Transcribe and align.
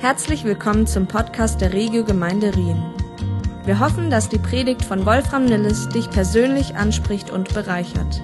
Herzlich 0.00 0.44
willkommen 0.44 0.86
zum 0.86 1.08
Podcast 1.08 1.60
der 1.60 1.72
Regio 1.72 2.04
Gemeinde 2.04 2.54
Rien. 2.54 2.80
Wir 3.64 3.80
hoffen, 3.80 4.10
dass 4.10 4.28
die 4.28 4.38
Predigt 4.38 4.84
von 4.84 5.04
Wolfram 5.04 5.44
Nilles 5.44 5.88
dich 5.88 6.08
persönlich 6.08 6.76
anspricht 6.76 7.30
und 7.30 7.52
bereichert. 7.52 8.22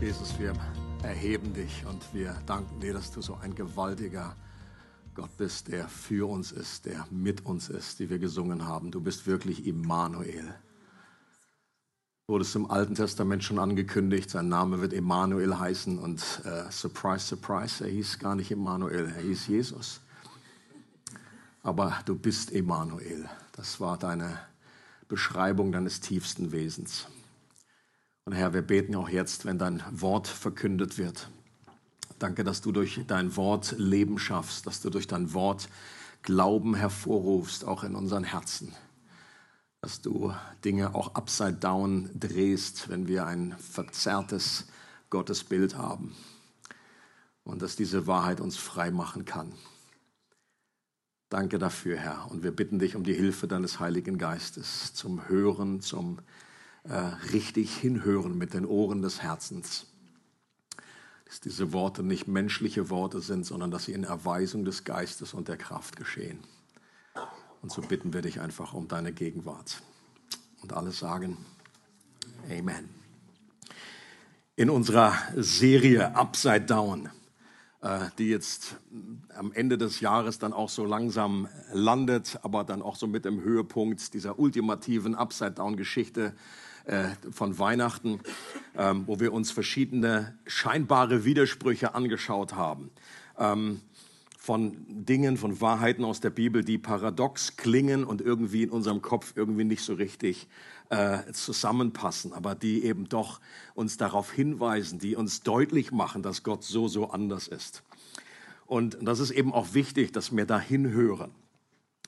Jesus, 0.00 0.36
wir 0.40 0.52
erheben 1.04 1.54
dich 1.54 1.84
und 1.88 2.02
wir 2.12 2.34
danken 2.44 2.80
dir, 2.80 2.94
dass 2.94 3.12
du 3.12 3.22
so 3.22 3.38
ein 3.40 3.54
gewaltiger 3.54 4.34
Gott 5.14 5.36
bist, 5.36 5.68
der 5.68 5.86
für 5.86 6.28
uns 6.28 6.50
ist, 6.50 6.86
der 6.86 7.06
mit 7.12 7.46
uns 7.46 7.68
ist, 7.68 8.00
die 8.00 8.10
wir 8.10 8.18
gesungen 8.18 8.66
haben. 8.66 8.90
Du 8.90 9.00
bist 9.00 9.28
wirklich 9.28 9.64
Immanuel 9.64 10.56
wurde 12.28 12.42
es 12.42 12.56
im 12.56 12.68
Alten 12.68 12.96
Testament 12.96 13.44
schon 13.44 13.60
angekündigt, 13.60 14.30
sein 14.30 14.48
Name 14.48 14.80
wird 14.80 14.92
Emmanuel 14.92 15.60
heißen 15.60 15.96
und 15.96 16.20
äh, 16.44 16.70
surprise, 16.72 17.24
surprise, 17.24 17.84
er 17.84 17.90
hieß 17.90 18.18
gar 18.18 18.34
nicht 18.34 18.50
Emmanuel, 18.50 19.12
er 19.16 19.22
hieß 19.22 19.46
Jesus. 19.46 20.00
Aber 21.62 22.00
du 22.04 22.16
bist 22.16 22.52
Emmanuel. 22.52 23.28
Das 23.52 23.80
war 23.80 23.96
deine 23.96 24.40
Beschreibung 25.06 25.70
deines 25.70 26.00
tiefsten 26.00 26.50
Wesens. 26.50 27.06
Und 28.24 28.32
Herr, 28.32 28.52
wir 28.54 28.62
beten 28.62 28.96
auch 28.96 29.08
jetzt, 29.08 29.44
wenn 29.44 29.58
dein 29.58 29.84
Wort 29.92 30.26
verkündet 30.26 30.98
wird. 30.98 31.30
Danke, 32.18 32.42
dass 32.42 32.60
du 32.60 32.72
durch 32.72 33.00
dein 33.06 33.36
Wort 33.36 33.76
Leben 33.78 34.18
schaffst, 34.18 34.66
dass 34.66 34.80
du 34.80 34.90
durch 34.90 35.06
dein 35.06 35.32
Wort 35.32 35.68
Glauben 36.22 36.74
hervorrufst, 36.74 37.64
auch 37.64 37.84
in 37.84 37.94
unseren 37.94 38.24
Herzen 38.24 38.72
dass 39.80 40.00
du 40.00 40.34
Dinge 40.64 40.94
auch 40.94 41.14
upside 41.14 41.54
down 41.54 42.10
drehst, 42.14 42.88
wenn 42.88 43.06
wir 43.06 43.26
ein 43.26 43.56
verzerrtes 43.58 44.66
Gottesbild 45.10 45.76
haben. 45.76 46.14
Und 47.44 47.62
dass 47.62 47.76
diese 47.76 48.06
Wahrheit 48.06 48.40
uns 48.40 48.56
frei 48.56 48.90
machen 48.90 49.24
kann. 49.24 49.52
Danke 51.28 51.58
dafür, 51.58 51.96
Herr. 51.96 52.30
Und 52.30 52.42
wir 52.42 52.52
bitten 52.52 52.78
dich 52.78 52.96
um 52.96 53.04
die 53.04 53.14
Hilfe 53.14 53.48
deines 53.48 53.80
Heiligen 53.80 54.18
Geistes 54.18 54.94
zum 54.94 55.28
Hören, 55.28 55.80
zum 55.80 56.18
äh, 56.84 56.94
richtig 57.32 57.76
Hinhören 57.76 58.38
mit 58.38 58.54
den 58.54 58.64
Ohren 58.64 59.02
des 59.02 59.22
Herzens. 59.22 59.86
Dass 61.24 61.40
diese 61.40 61.72
Worte 61.72 62.04
nicht 62.04 62.28
menschliche 62.28 62.90
Worte 62.90 63.20
sind, 63.20 63.44
sondern 63.44 63.72
dass 63.72 63.84
sie 63.84 63.92
in 63.92 64.04
Erweisung 64.04 64.64
des 64.64 64.84
Geistes 64.84 65.34
und 65.34 65.48
der 65.48 65.56
Kraft 65.56 65.96
geschehen. 65.96 66.38
Und 67.62 67.72
so 67.72 67.82
bitten 67.82 68.12
wir 68.12 68.22
dich 68.22 68.40
einfach 68.40 68.74
um 68.74 68.88
deine 68.88 69.12
Gegenwart. 69.12 69.82
Und 70.62 70.72
alle 70.72 70.92
sagen 70.92 71.36
Amen. 72.50 72.88
In 74.54 74.70
unserer 74.70 75.14
Serie 75.34 76.14
Upside 76.14 76.62
Down, 76.62 77.10
äh, 77.82 78.06
die 78.18 78.28
jetzt 78.28 78.76
am 79.36 79.52
Ende 79.52 79.78
des 79.78 80.00
Jahres 80.00 80.38
dann 80.38 80.52
auch 80.52 80.68
so 80.68 80.84
langsam 80.84 81.48
landet, 81.72 82.38
aber 82.42 82.64
dann 82.64 82.82
auch 82.82 82.96
so 82.96 83.06
mit 83.06 83.24
dem 83.24 83.42
Höhepunkt 83.42 84.14
dieser 84.14 84.38
ultimativen 84.38 85.14
Upside 85.14 85.52
Down 85.52 85.76
Geschichte 85.76 86.34
äh, 86.84 87.08
von 87.32 87.58
Weihnachten, 87.58 88.20
ähm, 88.76 89.04
wo 89.06 89.18
wir 89.18 89.32
uns 89.32 89.50
verschiedene 89.50 90.38
scheinbare 90.46 91.24
Widersprüche 91.24 91.94
angeschaut 91.94 92.54
haben. 92.54 92.90
Von 94.46 94.76
Dingen, 94.88 95.36
von 95.36 95.60
Wahrheiten 95.60 96.04
aus 96.04 96.20
der 96.20 96.30
Bibel, 96.30 96.62
die 96.62 96.78
paradox 96.78 97.56
klingen 97.56 98.04
und 98.04 98.20
irgendwie 98.20 98.62
in 98.62 98.70
unserem 98.70 99.02
Kopf 99.02 99.32
irgendwie 99.34 99.64
nicht 99.64 99.82
so 99.82 99.94
richtig 99.94 100.46
äh, 100.88 101.32
zusammenpassen, 101.32 102.32
aber 102.32 102.54
die 102.54 102.84
eben 102.84 103.08
doch 103.08 103.40
uns 103.74 103.96
darauf 103.96 104.30
hinweisen, 104.30 105.00
die 105.00 105.16
uns 105.16 105.40
deutlich 105.40 105.90
machen, 105.90 106.22
dass 106.22 106.44
Gott 106.44 106.62
so, 106.62 106.86
so 106.86 107.10
anders 107.10 107.48
ist. 107.48 107.82
Und 108.66 108.98
das 109.00 109.18
ist 109.18 109.32
eben 109.32 109.52
auch 109.52 109.74
wichtig, 109.74 110.12
dass 110.12 110.34
wir 110.36 110.46
da 110.46 110.60
hinhören. 110.60 111.32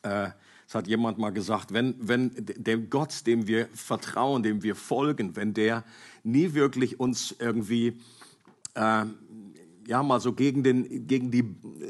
Äh, 0.03 0.31
hat 0.73 0.87
jemand 0.87 1.19
mal 1.19 1.31
gesagt, 1.31 1.73
wenn, 1.73 1.97
wenn 1.99 2.31
dem 2.37 2.89
Gott, 2.89 3.27
dem 3.27 3.49
wir 3.49 3.69
vertrauen, 3.73 4.45
dem 4.45 4.63
wir 4.63 4.77
folgen, 4.77 5.35
wenn 5.35 5.55
der 5.55 5.83
nie 6.23 6.55
wirklich 6.55 7.01
uns 7.01 7.35
irgendwie 7.39 7.99
äh, 8.75 9.07
ja 9.89 10.03
mal 10.03 10.21
so 10.21 10.35
gegen 10.35 10.63
den, 10.63 11.07
gegen 11.07 11.31
die, 11.31 11.43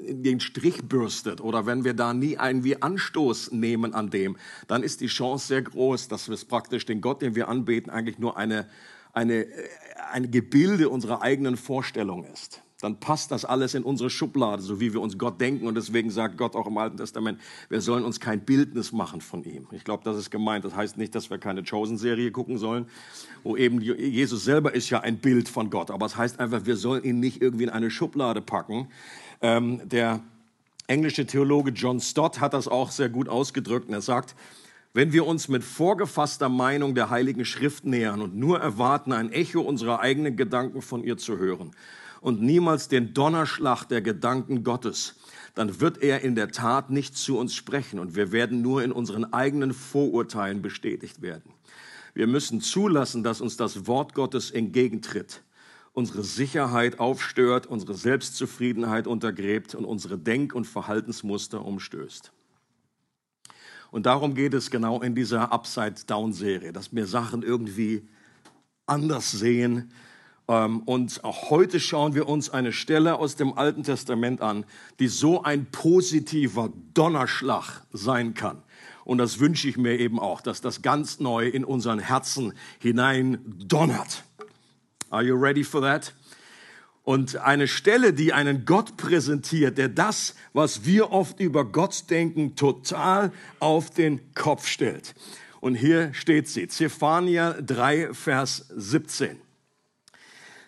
den 0.08 0.40
Strich 0.40 0.82
bürstet 0.82 1.40
oder 1.40 1.66
wenn 1.66 1.84
wir 1.84 1.94
da 1.94 2.14
nie 2.14 2.36
irgendwie 2.40 2.80
Anstoß 2.80 3.52
nehmen 3.52 3.94
an 3.94 4.10
dem, 4.10 4.36
dann 4.66 4.82
ist 4.82 5.00
die 5.00 5.06
Chance 5.06 5.46
sehr 5.46 5.62
groß, 5.62 6.08
dass 6.08 6.28
es 6.28 6.44
praktisch 6.44 6.86
den 6.86 7.00
Gott, 7.00 7.22
den 7.22 7.34
wir 7.34 7.48
anbeten, 7.48 7.90
eigentlich 7.90 8.18
nur 8.18 8.36
eine, 8.36 8.68
eine, 9.12 9.46
ein 10.12 10.30
Gebilde 10.30 10.88
unserer 10.88 11.22
eigenen 11.22 11.56
Vorstellung 11.56 12.24
ist 12.24 12.62
dann 12.80 13.00
passt 13.00 13.32
das 13.32 13.44
alles 13.44 13.74
in 13.74 13.82
unsere 13.82 14.08
Schublade, 14.08 14.62
so 14.62 14.78
wie 14.78 14.92
wir 14.92 15.00
uns 15.00 15.18
Gott 15.18 15.40
denken. 15.40 15.66
Und 15.66 15.74
deswegen 15.74 16.10
sagt 16.10 16.38
Gott 16.38 16.54
auch 16.54 16.68
im 16.68 16.78
Alten 16.78 16.96
Testament, 16.96 17.40
wir 17.68 17.80
sollen 17.80 18.04
uns 18.04 18.20
kein 18.20 18.40
Bildnis 18.40 18.92
machen 18.92 19.20
von 19.20 19.42
ihm. 19.42 19.66
Ich 19.72 19.82
glaube, 19.82 20.04
das 20.04 20.16
ist 20.16 20.30
gemeint. 20.30 20.64
Das 20.64 20.76
heißt 20.76 20.96
nicht, 20.96 21.14
dass 21.14 21.28
wir 21.28 21.38
keine 21.38 21.64
Chosen-Serie 21.64 22.30
gucken 22.30 22.56
sollen, 22.56 22.86
wo 23.42 23.56
eben 23.56 23.80
Jesus 23.80 24.44
selber 24.44 24.74
ist 24.74 24.90
ja 24.90 25.00
ein 25.00 25.18
Bild 25.18 25.48
von 25.48 25.70
Gott. 25.70 25.90
Aber 25.90 26.06
es 26.06 26.16
heißt 26.16 26.38
einfach, 26.38 26.66
wir 26.66 26.76
sollen 26.76 27.02
ihn 27.02 27.18
nicht 27.18 27.42
irgendwie 27.42 27.64
in 27.64 27.70
eine 27.70 27.90
Schublade 27.90 28.40
packen. 28.40 28.88
Ähm, 29.40 29.88
der 29.88 30.20
englische 30.86 31.26
Theologe 31.26 31.70
John 31.70 32.00
Stott 32.00 32.40
hat 32.40 32.54
das 32.54 32.68
auch 32.68 32.90
sehr 32.90 33.08
gut 33.08 33.28
ausgedrückt. 33.28 33.88
Und 33.88 33.94
er 33.94 34.00
sagt, 34.00 34.34
wenn 34.94 35.12
wir 35.12 35.26
uns 35.26 35.48
mit 35.48 35.62
vorgefasster 35.62 36.48
Meinung 36.48 36.94
der 36.94 37.10
Heiligen 37.10 37.44
Schrift 37.44 37.84
nähern 37.84 38.22
und 38.22 38.36
nur 38.36 38.58
erwarten, 38.58 39.12
ein 39.12 39.30
Echo 39.30 39.60
unserer 39.60 40.00
eigenen 40.00 40.36
Gedanken 40.36 40.82
von 40.82 41.04
ihr 41.04 41.16
zu 41.18 41.38
hören, 41.38 41.72
und 42.20 42.42
niemals 42.42 42.88
den 42.88 43.14
Donnerschlag 43.14 43.84
der 43.84 44.00
Gedanken 44.00 44.64
Gottes, 44.64 45.14
dann 45.54 45.80
wird 45.80 46.02
er 46.02 46.22
in 46.22 46.34
der 46.34 46.50
Tat 46.50 46.90
nicht 46.90 47.16
zu 47.16 47.38
uns 47.38 47.54
sprechen 47.54 47.98
und 47.98 48.16
wir 48.16 48.32
werden 48.32 48.62
nur 48.62 48.82
in 48.82 48.92
unseren 48.92 49.32
eigenen 49.32 49.72
Vorurteilen 49.72 50.62
bestätigt 50.62 51.22
werden. 51.22 51.52
Wir 52.14 52.26
müssen 52.26 52.60
zulassen, 52.60 53.22
dass 53.22 53.40
uns 53.40 53.56
das 53.56 53.86
Wort 53.86 54.14
Gottes 54.14 54.50
entgegentritt, 54.50 55.42
unsere 55.98 56.22
Sicherheit 56.22 57.00
aufstört, 57.00 57.66
unsere 57.66 57.94
Selbstzufriedenheit 57.94 59.08
untergräbt 59.08 59.74
und 59.74 59.84
unsere 59.84 60.16
Denk- 60.16 60.54
und 60.54 60.64
Verhaltensmuster 60.64 61.64
umstößt. 61.64 62.30
Und 63.90 64.06
darum 64.06 64.36
geht 64.36 64.54
es 64.54 64.70
genau 64.70 65.02
in 65.02 65.16
dieser 65.16 65.50
Upside-Down-Serie, 65.50 66.72
dass 66.72 66.94
wir 66.94 67.06
Sachen 67.06 67.42
irgendwie 67.42 68.06
anders 68.86 69.32
sehen, 69.32 69.90
ähm, 70.46 70.82
und 70.84 71.24
auch 71.24 71.50
heute 71.50 71.80
schauen 71.80 72.14
wir 72.14 72.28
uns 72.28 72.48
eine 72.48 72.72
Stelle 72.72 73.18
aus 73.18 73.34
dem 73.34 73.58
Alten 73.58 73.82
Testament 73.82 74.40
an, 74.40 74.64
die 75.00 75.08
so 75.08 75.42
ein 75.42 75.66
positiver 75.66 76.72
Donnerschlag 76.94 77.82
sein 77.92 78.34
kann. 78.34 78.62
Und 79.04 79.18
das 79.18 79.40
wünsche 79.40 79.68
ich 79.68 79.76
mir 79.76 79.98
eben 79.98 80.20
auch, 80.20 80.42
dass 80.42 80.60
das 80.60 80.80
ganz 80.80 81.18
neu 81.18 81.48
in 81.48 81.64
unseren 81.64 81.98
Herzen 81.98 82.52
hinein 82.78 83.40
donnert. 83.44 84.22
Are 85.10 85.22
you 85.22 85.34
ready 85.34 85.64
for 85.64 85.80
that? 85.80 86.12
Und 87.02 87.36
eine 87.36 87.68
Stelle, 87.68 88.12
die 88.12 88.34
einen 88.34 88.66
Gott 88.66 88.98
präsentiert, 88.98 89.78
der 89.78 89.88
das, 89.88 90.34
was 90.52 90.84
wir 90.84 91.10
oft 91.10 91.40
über 91.40 91.64
Gott 91.64 92.10
denken, 92.10 92.54
total 92.54 93.32
auf 93.60 93.88
den 93.88 94.34
Kopf 94.34 94.66
stellt. 94.66 95.14
Und 95.60 95.74
hier 95.74 96.12
steht 96.12 96.48
sie, 96.48 96.68
Zephania 96.68 97.54
3, 97.62 98.12
Vers 98.12 98.66
17. 98.76 99.38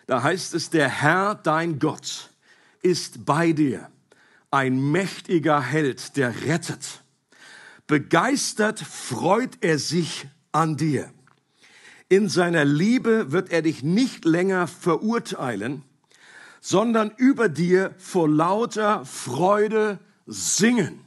Da 0.07 0.23
heißt 0.23 0.55
es, 0.55 0.71
der 0.71 0.89
Herr, 0.89 1.35
dein 1.35 1.77
Gott, 1.77 2.31
ist 2.81 3.23
bei 3.25 3.53
dir, 3.53 3.89
ein 4.49 4.91
mächtiger 4.91 5.61
Held, 5.61 6.17
der 6.17 6.41
rettet. 6.43 7.03
Begeistert 7.85 8.79
freut 8.79 9.59
er 9.61 9.77
sich 9.77 10.25
an 10.51 10.75
dir. 10.75 11.11
In 12.11 12.27
seiner 12.27 12.65
Liebe 12.65 13.31
wird 13.31 13.53
er 13.53 13.61
dich 13.61 13.83
nicht 13.83 14.25
länger 14.25 14.67
verurteilen, 14.67 15.83
sondern 16.59 17.09
über 17.15 17.47
dir 17.47 17.95
vor 17.99 18.27
lauter 18.27 19.05
Freude 19.05 19.97
singen. 20.25 20.99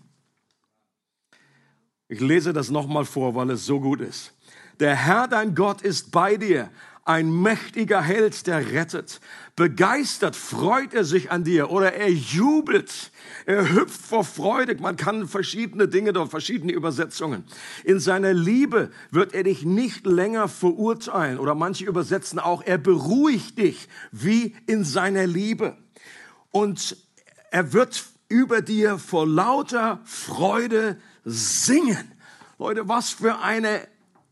Ich 2.09 2.21
lese 2.21 2.55
das 2.55 2.71
nochmal 2.71 3.05
vor, 3.05 3.35
weil 3.35 3.51
es 3.51 3.67
so 3.67 3.81
gut 3.81 4.01
ist. 4.01 4.33
Der 4.81 4.97
Herr, 4.97 5.29
dein 5.29 5.55
Gott, 5.55 5.83
ist 5.83 6.11
bei 6.11 6.39
dir, 6.39 6.71
ein 7.05 7.31
mächtiger 7.31 8.01
Held, 8.01 8.47
der 8.47 8.73
rettet. 8.73 9.21
Begeistert 9.57 10.37
freut 10.37 10.95
er 10.95 11.05
sich 11.05 11.31
an 11.31 11.45
dir 11.45 11.71
oder 11.71 11.93
er 11.93 12.11
jubelt. 12.11 13.11
Er 13.45 13.71
hüpft 13.73 14.01
vor 14.01 14.25
Freude. 14.25 14.75
Man 14.81 14.97
kann 14.97 15.29
verschiedene 15.29 15.87
Dinge 15.87 16.15
dort, 16.15 16.31
verschiedene 16.31 16.73
Übersetzungen. 16.73 17.45
In 17.85 18.01
seiner 18.01 18.33
Liebe 18.33 18.91
wird 19.11 19.35
er 19.35 19.43
dich 19.43 19.65
nicht 19.65 20.07
länger 20.07 20.49
verurteilen 20.49 21.39
oder 21.39 21.55
manche 21.55 21.85
übersetzen 21.85 22.39
auch, 22.39 22.63
er 22.63 22.79
beruhigt 22.79 23.59
dich 23.59 23.89
wie 24.11 24.57
in 24.67 24.85
seiner 24.85 25.27
Liebe. 25.27 25.77
Und 26.51 26.97
er 27.51 27.73
wird 27.75 28.05
über 28.29 28.63
dir 28.63 28.99
vor 28.99 29.27
lauter 29.27 30.01
Freude 30.05 30.99
singen. 31.25 32.13
Leute, 32.59 32.89
was 32.89 33.11
für 33.11 33.41
eine 33.41 33.87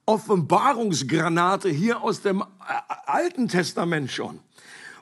Offenbarungsgranate 0.06 1.69
hier 1.69 2.02
aus 2.02 2.22
dem 2.22 2.44
Alten 3.06 3.49
Testament 3.49 4.10
schon. 4.10 4.40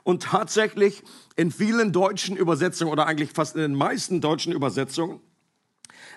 Und 0.03 0.23
tatsächlich 0.23 1.03
in 1.35 1.51
vielen 1.51 1.91
deutschen 1.91 2.35
Übersetzungen 2.35 2.91
oder 2.91 3.05
eigentlich 3.05 3.31
fast 3.31 3.55
in 3.55 3.61
den 3.61 3.75
meisten 3.75 4.21
deutschen 4.21 4.51
Übersetzungen 4.53 5.21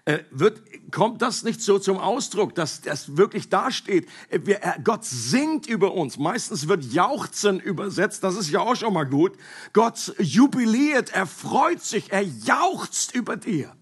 äh, 0.06 0.18
wird, 0.30 0.60
kommt 0.90 1.22
das 1.22 1.44
nicht 1.44 1.62
so 1.62 1.78
zum 1.78 1.98
Ausdruck, 1.98 2.54
dass 2.54 2.82
das 2.82 3.16
wirklich 3.16 3.48
dasteht. 3.48 4.06
Äh, 4.28 4.40
wir, 4.44 4.62
äh, 4.62 4.72
Gott 4.82 5.04
singt 5.04 5.66
über 5.66 5.94
uns. 5.94 6.18
Meistens 6.18 6.68
wird 6.68 6.84
jauchzen 6.84 7.58
übersetzt. 7.58 8.22
Das 8.22 8.36
ist 8.36 8.50
ja 8.50 8.60
auch 8.60 8.76
schon 8.76 8.92
mal 8.92 9.04
gut. 9.04 9.32
Gott 9.72 10.14
jubiliert, 10.18 11.14
er 11.14 11.26
freut 11.26 11.82
sich, 11.82 12.12
er 12.12 12.22
jauchzt 12.22 13.14
über 13.14 13.36
dir. 13.36 13.74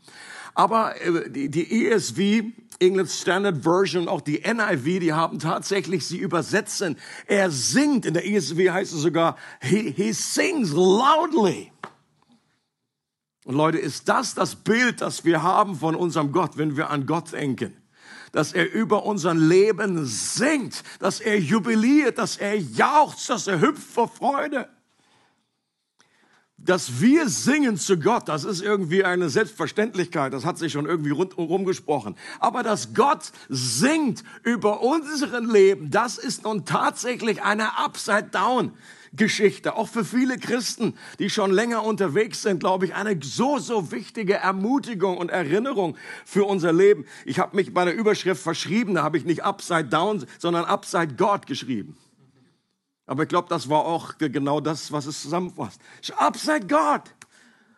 Aber 0.55 1.01
äh, 1.01 1.31
die, 1.31 1.49
die 1.49 1.89
ESV, 1.89 2.45
English 2.83 3.13
Standard 3.21 3.63
Version, 3.63 4.09
auch 4.09 4.21
die 4.21 4.41
NIV, 4.41 5.01
die 5.01 5.13
haben 5.13 5.39
tatsächlich 5.39 6.07
sie 6.07 6.19
übersetzen. 6.19 6.97
Er 7.27 7.51
singt. 7.51 8.05
In 8.05 8.15
der 8.15 8.27
ESV 8.27 8.57
heißt 8.71 8.93
es 8.93 9.01
sogar, 9.01 9.37
he, 9.61 9.93
he 9.93 10.13
sings 10.13 10.73
loudly. 10.73 11.73
Und 13.45 13.55
Leute, 13.55 13.79
ist 13.79 14.09
das 14.09 14.35
das 14.35 14.57
Bild, 14.57 15.01
das 15.01 15.25
wir 15.25 15.43
haben 15.43 15.77
von 15.77 15.95
unserem 15.95 16.33
Gott, 16.33 16.57
wenn 16.57 16.77
wir 16.77 16.91
an 16.91 17.07
Gott 17.07 17.33
denken? 17.33 17.77
Dass 18.33 18.53
er 18.53 18.73
über 18.73 19.05
unser 19.05 19.35
Leben 19.35 20.05
singt, 20.07 20.83
dass 20.99 21.21
er 21.21 21.39
jubiliert, 21.39 22.19
dass 22.19 22.37
er 22.37 22.57
jauchzt, 22.57 23.29
dass 23.29 23.47
er 23.47 23.61
hüpft 23.61 23.83
vor 23.83 24.09
Freude. 24.09 24.69
Dass 26.65 27.01
wir 27.01 27.29
singen 27.29 27.77
zu 27.77 27.99
Gott, 27.99 28.29
das 28.29 28.45
ist 28.45 28.63
irgendwie 28.63 29.05
eine 29.05 29.29
Selbstverständlichkeit, 29.29 30.33
das 30.33 30.45
hat 30.45 30.59
sich 30.59 30.73
schon 30.73 30.87
irgendwie 30.87 31.11
rundherum 31.11 31.65
gesprochen. 31.65 32.15
Aber 32.39 32.63
dass 32.63 32.95
Gott 32.95 33.33
singt 33.49 34.23
über 34.45 34.81
unseren 34.81 35.51
Leben, 35.51 35.91
das 35.91 36.19
ist 36.19 36.45
nun 36.45 36.65
tatsächlich 36.65 37.43
eine 37.43 37.79
Upside-Down 37.79 38.73
Geschichte. 39.15 39.77
Auch 39.77 39.89
für 39.89 40.05
viele 40.05 40.39
Christen, 40.39 40.95
die 41.19 41.31
schon 41.31 41.51
länger 41.51 41.85
unterwegs 41.85 42.43
sind, 42.43 42.61
glaube 42.61 42.87
ich, 42.87 42.95
eine 42.95 43.19
so, 43.23 43.59
so 43.59 43.93
wichtige 43.93 44.35
Ermutigung 44.35 45.19
und 45.19 45.31
Erinnerung 45.31 45.97
für 46.25 46.45
unser 46.45 46.73
Leben. 46.73 47.05
Ich 47.25 47.39
habe 47.39 47.57
mich 47.57 47.75
bei 47.75 47.85
der 47.85 47.95
Überschrift 47.95 48.43
verschrieben, 48.43 48.95
da 48.95 49.03
habe 49.03 49.19
ich 49.19 49.25
nicht 49.25 49.45
Upside 49.45 49.85
Down, 49.85 50.25
sondern 50.39 50.65
Upside 50.65 51.15
God 51.15 51.47
geschrieben. 51.47 51.97
Aber 53.07 53.25
ich 53.25 53.29
glaube, 53.29 53.49
das 53.49 53.69
war 53.69 53.85
auch 53.85 54.17
genau 54.19 54.61
das, 54.61 54.93
was 54.93 55.07
es 55.07 55.23
zusammenfasst. 55.23 55.81
Upside 56.17 56.67
God. 56.67 57.03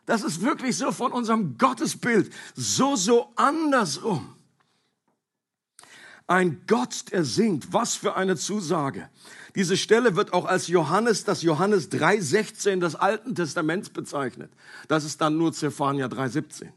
Das 0.07 0.23
ist 0.23 0.43
wirklich 0.43 0.77
so 0.77 0.93
von 0.93 1.13
unserem 1.13 1.57
Gottesbild 1.57 2.33
so, 2.55 2.95
so 2.95 3.33
andersrum. 3.37 4.35
Ein 6.27 6.63
Gott, 6.67 7.13
der 7.13 7.25
singt. 7.25 7.73
Was 7.73 7.95
für 7.95 8.17
eine 8.17 8.37
Zusage. 8.37 9.09
Diese 9.55 9.77
Stelle 9.77 10.17
wird 10.17 10.33
auch 10.33 10.47
als 10.47 10.67
Johannes, 10.69 11.25
das 11.25 11.43
Johannes 11.43 11.91
3,16 11.91 12.81
des 12.81 12.97
Alten 12.97 13.35
Testaments 13.35 13.89
bezeichnet. 13.91 14.51
Das 14.89 15.05
ist 15.05 15.21
dann 15.21 15.39
nur 15.39 15.53
Zephania 15.53 16.07
3,17. 16.07 16.69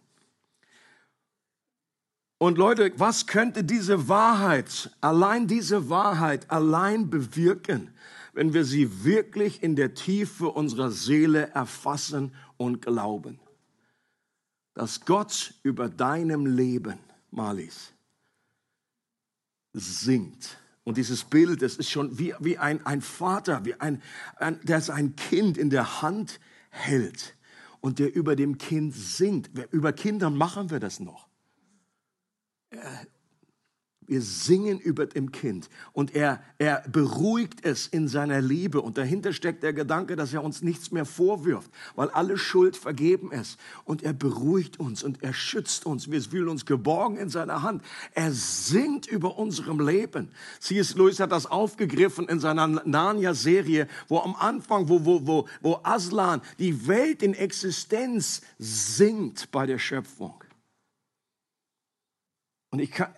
Und 2.40 2.58
Leute, 2.58 2.92
was 2.98 3.26
könnte 3.26 3.64
diese 3.64 4.08
Wahrheit, 4.10 4.92
allein 5.02 5.48
diese 5.48 5.90
Wahrheit, 5.90 6.52
allein 6.52 7.10
bewirken, 7.10 7.92
wenn 8.38 8.54
wir 8.54 8.66
sie 8.66 9.04
wirklich 9.04 9.64
in 9.64 9.76
der 9.76 9.96
Tiefe 9.96 10.50
unserer 10.50 10.92
Seele 10.92 11.48
erfassen 11.56 12.36
und 12.58 12.84
glauben? 12.84 13.40
Dass 14.76 15.06
Gott 15.06 15.56
über 15.64 15.90
deinem 15.90 16.46
Leben, 16.46 17.00
Malis, 17.32 17.94
singt 19.74 20.60
und 20.84 20.98
dieses 20.98 21.24
Bild, 21.24 21.64
das 21.64 21.78
ist 21.78 21.90
schon 21.90 22.20
wie, 22.20 22.36
wie 22.40 22.60
ein, 22.60 22.86
ein 22.86 23.02
Vater, 23.02 23.66
wie 23.66 23.74
ein, 23.74 24.04
ein, 24.36 24.60
der 24.62 24.82
sein 24.82 25.16
Kind 25.16 25.58
in 25.58 25.72
der 25.72 26.04
Hand 26.04 26.40
hält 26.70 27.36
und 27.82 27.98
der 27.98 28.16
über 28.16 28.36
dem 28.36 28.60
Kind 28.60 28.94
singt. 28.94 29.50
Über 29.72 29.94
Kinder 29.94 30.30
machen 30.30 30.70
wir 30.70 30.80
das 30.80 31.00
noch. 31.00 31.28
Wir 34.08 34.22
singen 34.22 34.80
über 34.80 35.06
dem 35.06 35.34
Kind 35.34 35.70
und 35.92 36.16
er, 36.16 36.42
er 36.58 36.82
beruhigt 36.90 37.66
es 37.66 37.88
in 37.88 38.08
seiner 38.08 38.40
Liebe. 38.40 38.82
Und 38.82 38.98
dahinter 38.98 39.34
steckt 39.34 39.64
der 39.64 39.74
Gedanke, 39.74 40.16
dass 40.16 40.34
er 40.34 40.46
uns 40.46 40.62
nichts 40.62 40.92
mehr 40.92 41.04
vorwirft, 41.04 41.70
weil 41.96 42.10
alle 42.12 42.38
Schuld 42.38 42.78
vergeben 42.78 43.34
ist. 43.34 43.60
Und 43.84 44.04
er 44.04 44.14
beruhigt 44.14 44.80
uns 44.80 45.04
und 45.04 45.24
er 45.24 45.34
schützt 45.34 45.86
uns. 45.86 46.10
Wir 46.10 46.22
fühlen 46.22 46.48
uns 46.48 46.66
geborgen 46.66 47.18
in 47.18 47.30
seiner 47.30 47.64
Hand. 47.64 47.84
Er 48.14 48.32
singt 48.32 49.08
über 49.08 49.38
unserem 49.38 49.86
Leben. 49.86 50.30
C.S. 50.62 50.96
Lewis 50.96 51.20
hat 51.20 51.34
das 51.34 51.46
aufgegriffen 51.46 52.30
in 52.30 52.40
seiner 52.40 52.66
Narnia-Serie, 52.68 53.90
wo 54.08 54.20
am 54.20 54.36
Anfang, 54.36 54.88
wo, 54.88 55.04
wo, 55.04 55.28
wo, 55.28 55.48
wo 55.62 55.80
Aslan 55.84 56.42
die 56.60 56.88
Welt 56.88 57.22
in 57.24 57.34
Existenz 57.34 58.42
singt 58.58 59.52
bei 59.52 59.66
der 59.66 59.80
Schöpfung. 59.80 60.42
Und 62.70 62.80
ich 62.80 62.92
kann, 62.92 63.14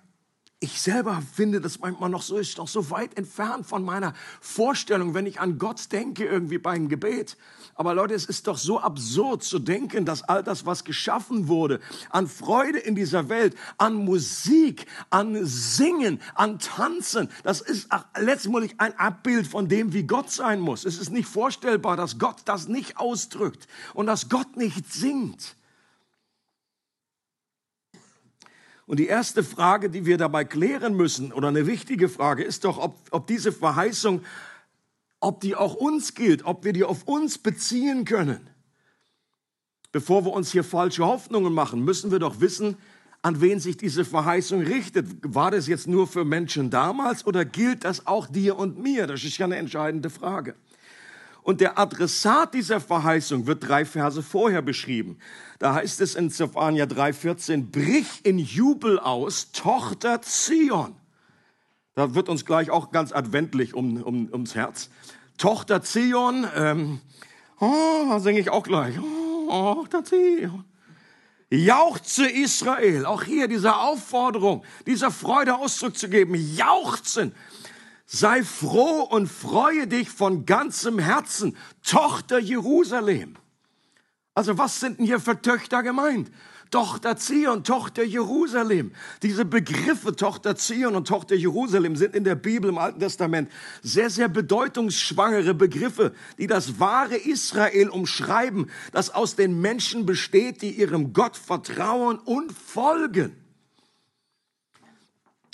ich 0.62 0.82
selber 0.82 1.22
finde 1.34 1.62
das 1.62 1.80
manchmal 1.80 2.10
noch 2.10 2.22
so, 2.22 2.38
ist 2.38 2.58
noch 2.58 2.68
so 2.68 2.90
weit 2.90 3.18
entfernt 3.18 3.66
von 3.66 3.84
meiner 3.84 4.14
Vorstellung, 4.42 5.14
wenn 5.14 5.26
ich 5.26 5.40
an 5.40 5.58
Gott 5.58 5.90
denke, 5.94 6.26
irgendwie 6.26 6.58
beim 6.58 6.90
Gebet. 6.90 7.38
Aber 7.76 7.94
Leute, 7.94 8.14
es 8.14 8.26
ist 8.26 8.46
doch 8.48 8.58
so 8.58 8.78
absurd 8.78 9.42
zu 9.42 9.60
denken, 9.60 10.04
dass 10.04 10.22
all 10.22 10.44
das, 10.44 10.66
was 10.66 10.84
geschaffen 10.84 11.48
wurde, 11.48 11.80
an 12.10 12.28
Freude 12.28 12.78
in 12.78 12.94
dieser 12.94 13.30
Welt, 13.30 13.56
an 13.78 13.94
Musik, 13.94 14.86
an 15.10 15.46
Singen, 15.46 16.20
an 16.36 16.60
Tanzen, 16.60 17.30
das 17.44 17.62
ist 17.62 17.88
letztendlich 18.20 18.76
ein 18.80 18.98
Abbild 19.00 19.48
von 19.48 19.70
dem, 19.70 19.94
wie 19.94 20.04
Gott 20.04 20.30
sein 20.30 20.60
muss. 20.60 20.84
Es 20.84 20.98
ist 20.98 21.10
nicht 21.10 21.30
vorstellbar, 21.30 21.96
dass 21.96 22.20
Gott 22.20 22.42
das 22.44 22.68
nicht 22.68 22.98
ausdrückt 22.98 23.70
und 23.94 24.08
dass 24.08 24.28
Gott 24.28 24.58
nicht 24.58 24.92
singt. 24.92 25.56
Und 28.90 28.98
die 28.98 29.06
erste 29.06 29.44
Frage, 29.44 29.92
die 29.92 30.08
wir 30.08 30.18
dabei 30.18 30.44
klären 30.44 30.96
müssen, 30.96 31.32
oder 31.32 31.50
eine 31.50 31.68
wichtige 31.68 32.10
Frage, 32.10 32.44
ist 32.44 32.66
doch, 32.66 32.80
ob, 32.80 32.98
ob 33.12 33.28
diese 33.28 33.52
Verheißung, 33.52 34.22
ob 35.20 35.42
die 35.42 35.56
auch 35.56 35.76
uns 35.76 36.16
gilt, 36.16 36.44
ob 36.44 36.66
wir 36.66 36.74
die 36.74 36.84
auf 36.84 37.04
uns 37.04 37.38
beziehen 37.38 38.04
können. 38.04 38.50
Bevor 39.92 40.26
wir 40.26 40.34
uns 40.34 40.52
hier 40.52 40.64
falsche 40.64 41.06
Hoffnungen 41.06 41.54
machen, 41.54 41.86
müssen 41.86 42.10
wir 42.10 42.18
doch 42.18 42.42
wissen, 42.42 42.78
an 43.22 43.42
wen 43.42 43.60
sich 43.60 43.78
diese 43.78 44.06
Verheißung 44.06 44.62
richtet. 44.62 45.06
War 45.22 45.52
das 45.52 45.68
jetzt 45.68 45.88
nur 45.88 46.08
für 46.08 46.26
Menschen 46.26 46.72
damals 46.72 47.28
oder 47.28 47.46
gilt 47.46 47.84
das 47.84 48.08
auch 48.08 48.26
dir 48.26 48.58
und 48.58 48.80
mir? 48.80 49.06
Das 49.06 49.24
ist 49.24 49.38
ja 49.38 49.46
eine 49.46 49.58
entscheidende 49.58 50.10
Frage. 50.10 50.56
Und 51.44 51.62
der 51.62 51.80
Adressat 51.80 52.54
dieser 52.54 52.80
Verheißung 52.80 53.48
wird 53.48 53.68
drei 53.68 53.86
Verse 53.86 54.22
vorher 54.22 54.62
beschrieben. 54.62 55.18
Da 55.58 55.74
heißt 55.74 56.02
es 56.02 56.16
in 56.16 56.30
Zephania 56.30 56.86
3,14, 56.86 57.72
brich 57.72 58.22
in 58.24 58.38
Jubel 58.38 59.00
aus, 59.00 59.52
Tochter 59.52 60.22
Zion. 60.22 60.96
Da 61.96 62.14
wird 62.16 62.30
uns 62.30 62.46
gleich 62.46 62.70
auch 62.70 62.92
ganz 62.92 63.12
adventlich 63.12 63.74
um, 63.74 64.02
um, 64.02 64.30
ums 64.32 64.56
Herz. 64.56 64.90
Tochter 65.38 65.82
Zion, 65.82 66.48
ähm, 66.56 67.02
oh, 67.60 68.06
da 68.10 68.20
singe 68.20 68.40
ich 68.40 68.50
auch 68.50 68.64
gleich. 68.64 68.96
Oh, 69.00 69.76
Tochter 69.76 70.04
Zion. 70.04 70.66
Jauchze 71.50 72.30
Israel. 72.30 73.06
Auch 73.06 73.24
hier 73.24 73.48
diese 73.48 73.76
Aufforderung, 73.76 74.64
dieser 74.86 75.10
Freude 75.10 75.56
Ausdruck 75.56 75.98
zu 75.98 76.08
geben. 76.08 76.36
Jauchzen. 76.36 77.34
Sei 78.12 78.42
froh 78.42 79.04
und 79.04 79.28
freue 79.28 79.86
dich 79.86 80.10
von 80.10 80.48
ganzem 80.48 80.98
Herzen, 80.98 81.56
Tochter 81.84 82.40
Jerusalem. 82.40 83.36
Also 84.34 84.58
was 84.58 84.80
sind 84.80 84.98
denn 84.98 85.06
hier 85.06 85.20
für 85.20 85.40
Töchter 85.40 85.84
gemeint? 85.84 86.32
Tochter 86.72 87.18
Zion, 87.18 87.64
Tochter 87.64 88.04
Jerusalem. 88.04 88.94
Diese 89.22 89.46
Begriffe 89.46 90.16
Tochter 90.16 90.56
Zion 90.56 90.96
und 90.96 91.08
Tochter 91.08 91.36
Jerusalem 91.36 91.96
sind 91.96 92.16
in 92.16 92.24
der 92.24 92.34
Bibel 92.34 92.72
im 92.72 92.80
Alten 92.80 93.00
Testament 93.00 93.52
sehr, 93.84 94.10
sehr 94.10 94.28
bedeutungsschwangere 94.28 95.54
Begriffe, 95.54 96.16
die 96.40 96.48
das 96.48 96.80
wahre 96.80 97.16
Israel 97.16 97.90
umschreiben, 97.90 98.72
das 98.92 99.12
aus 99.12 99.36
den 99.36 99.62
Menschen 99.62 100.08
besteht, 100.08 100.64
die 100.64 100.72
ihrem 100.72 101.14
Gott 101.14 101.38
vertrauen 101.38 102.18
und 102.18 102.54
folgen. 102.54 103.49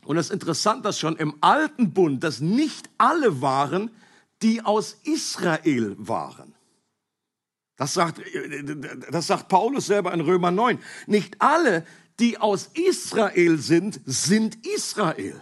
Und 0.05 0.17
es 0.17 0.27
ist 0.27 0.33
interessant, 0.33 0.85
dass 0.85 0.99
schon 0.99 1.17
im 1.17 1.35
alten 1.41 1.91
Bund, 1.91 2.23
dass 2.23 2.39
nicht 2.39 2.89
alle 2.97 3.41
waren, 3.41 3.91
die 4.41 4.61
aus 4.61 4.97
Israel 5.03 5.95
waren. 5.97 6.53
Das 7.75 7.93
sagt, 7.93 8.21
das 9.11 9.27
sagt 9.27 9.49
Paulus 9.49 9.87
selber 9.87 10.13
in 10.13 10.21
Römer 10.21 10.51
9. 10.51 10.79
Nicht 11.07 11.41
alle, 11.41 11.85
die 12.19 12.37
aus 12.37 12.69
Israel 12.73 13.57
sind, 13.57 13.99
sind 14.05 14.65
Israel. 14.65 15.41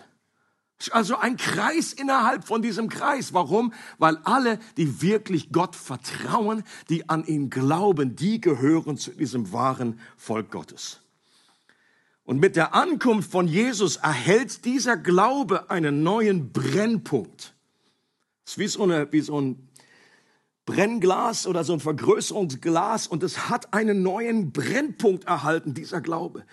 Also 0.92 1.18
ein 1.18 1.38
Kreis 1.38 1.94
innerhalb 1.94 2.46
von 2.46 2.62
diesem 2.62 2.90
Kreis. 2.90 3.34
Warum? 3.34 3.74
Weil 4.00 4.18
alle, 4.24 4.60
die 4.78 5.02
wirklich 5.02 5.52
Gott 5.52 5.76
vertrauen, 5.76 6.64
die 6.90 7.10
an 7.10 7.26
ihn 7.26 7.50
glauben, 7.50 8.16
die 8.16 8.42
gehören 8.42 8.98
zu 8.98 9.12
diesem 9.12 9.54
wahren 9.54 10.00
Volk 10.18 10.52
Gottes. 10.52 11.03
Und 12.26 12.40
mit 12.40 12.56
der 12.56 12.74
Ankunft 12.74 13.32
von 13.32 13.48
Jesus 13.48 13.98
erhält 13.98 14.64
dieser 14.66 14.96
Glaube 14.96 15.70
einen 15.70 16.04
neuen 16.04 16.52
Brennpunkt. 16.52 17.54
Es 18.46 18.54
ist 18.54 18.58
wie 18.58 18.68
so, 18.68 18.84
eine, 18.84 19.12
wie 19.12 19.22
so 19.22 19.40
ein 19.40 19.68
Brennglas 20.66 21.46
oder 21.48 21.66
so 21.66 21.74
ein 21.74 21.82
Vergrößerungsglas 21.82 23.08
und 23.08 23.24
es 23.24 23.50
hat 23.50 23.74
einen 23.74 24.02
neuen 24.02 24.54
Brennpunkt 24.54 25.26
erhalten, 25.26 25.74
dieser 25.74 26.00
Glaube. 26.00 26.46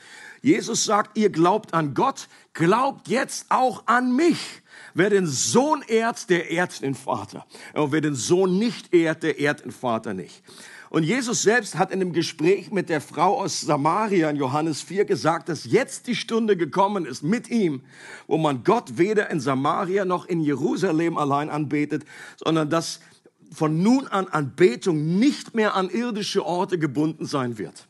Jesus 0.42 0.84
sagt, 0.84 1.16
ihr 1.16 1.30
glaubt 1.30 1.74
an 1.74 1.94
Gott, 1.94 2.28
glaubt 2.52 3.06
jetzt 3.06 3.46
auch 3.50 3.86
an 3.86 4.14
mich. 4.16 4.59
Wer 4.94 5.10
den 5.10 5.26
Sohn 5.26 5.82
ehrt, 5.86 6.30
der 6.30 6.50
ehrt 6.50 6.82
den 6.82 6.94
Vater. 6.94 7.46
Und 7.74 7.92
wer 7.92 8.00
den 8.00 8.14
Sohn 8.14 8.58
nicht 8.58 8.92
ehrt, 8.92 9.22
der 9.22 9.38
ehrt 9.38 9.64
den 9.64 9.72
Vater 9.72 10.14
nicht. 10.14 10.42
Und 10.90 11.04
Jesus 11.04 11.42
selbst 11.42 11.78
hat 11.78 11.92
in 11.92 12.00
dem 12.00 12.12
Gespräch 12.12 12.72
mit 12.72 12.88
der 12.88 13.00
Frau 13.00 13.40
aus 13.40 13.60
Samaria 13.60 14.28
in 14.28 14.34
Johannes 14.34 14.82
4 14.82 15.04
gesagt, 15.04 15.48
dass 15.48 15.64
jetzt 15.64 16.08
die 16.08 16.16
Stunde 16.16 16.56
gekommen 16.56 17.06
ist 17.06 17.22
mit 17.22 17.48
ihm, 17.48 17.82
wo 18.26 18.36
man 18.38 18.64
Gott 18.64 18.98
weder 18.98 19.30
in 19.30 19.38
Samaria 19.38 20.04
noch 20.04 20.26
in 20.26 20.40
Jerusalem 20.40 21.16
allein 21.16 21.48
anbetet, 21.48 22.04
sondern 22.44 22.70
dass 22.70 22.98
von 23.52 23.80
nun 23.82 24.08
an 24.08 24.26
Anbetung 24.28 25.18
nicht 25.18 25.54
mehr 25.54 25.74
an 25.76 25.90
irdische 25.90 26.44
Orte 26.44 26.76
gebunden 26.76 27.24
sein 27.24 27.56
wird, 27.56 27.86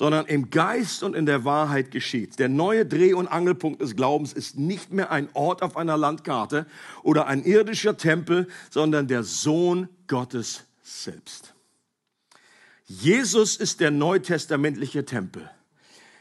sondern 0.00 0.24
im 0.24 0.48
Geist 0.48 1.02
und 1.02 1.14
in 1.14 1.26
der 1.26 1.44
Wahrheit 1.44 1.90
geschieht. 1.90 2.38
Der 2.38 2.48
neue 2.48 2.86
Dreh- 2.86 3.12
und 3.12 3.28
Angelpunkt 3.28 3.82
des 3.82 3.96
Glaubens 3.96 4.32
ist 4.32 4.56
nicht 4.56 4.90
mehr 4.90 5.10
ein 5.10 5.28
Ort 5.34 5.60
auf 5.60 5.76
einer 5.76 5.98
Landkarte 5.98 6.64
oder 7.02 7.26
ein 7.26 7.44
irdischer 7.44 7.98
Tempel, 7.98 8.48
sondern 8.70 9.08
der 9.08 9.24
Sohn 9.24 9.90
Gottes 10.06 10.64
selbst. 10.82 11.52
Jesus 12.86 13.58
ist 13.58 13.80
der 13.80 13.90
neutestamentliche 13.90 15.04
Tempel, 15.04 15.50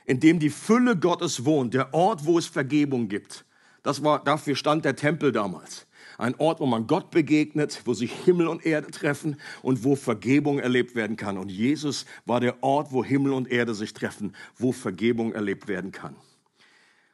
in 0.05 0.19
dem 0.19 0.39
die 0.39 0.49
Fülle 0.49 0.97
Gottes 0.97 1.45
wohnt, 1.45 1.73
der 1.73 1.93
Ort, 1.93 2.25
wo 2.25 2.37
es 2.37 2.47
Vergebung 2.47 3.07
gibt. 3.07 3.45
Das 3.81 4.03
war, 4.03 4.21
dafür 4.21 4.57
stand 4.57 4.83
der 4.83 4.97
Tempel 4.97 5.31
damals. 5.31 5.87
Ein 6.19 6.35
Ort, 6.35 6.59
wo 6.59 6.65
man 6.65 6.85
Gott 6.85 7.11
begegnet, 7.11 7.81
wo 7.85 7.93
sich 7.93 8.11
Himmel 8.11 8.49
und 8.49 8.65
Erde 8.65 8.91
treffen 8.91 9.37
und 9.61 9.85
wo 9.85 9.95
Vergebung 9.95 10.59
erlebt 10.59 10.93
werden 10.93 11.15
kann. 11.15 11.37
Und 11.37 11.49
Jesus 11.49 12.05
war 12.25 12.41
der 12.41 12.61
Ort, 12.61 12.91
wo 12.91 13.05
Himmel 13.05 13.31
und 13.31 13.49
Erde 13.49 13.73
sich 13.73 13.93
treffen, 13.93 14.35
wo 14.57 14.73
Vergebung 14.73 15.31
erlebt 15.31 15.69
werden 15.69 15.93
kann. 15.93 16.17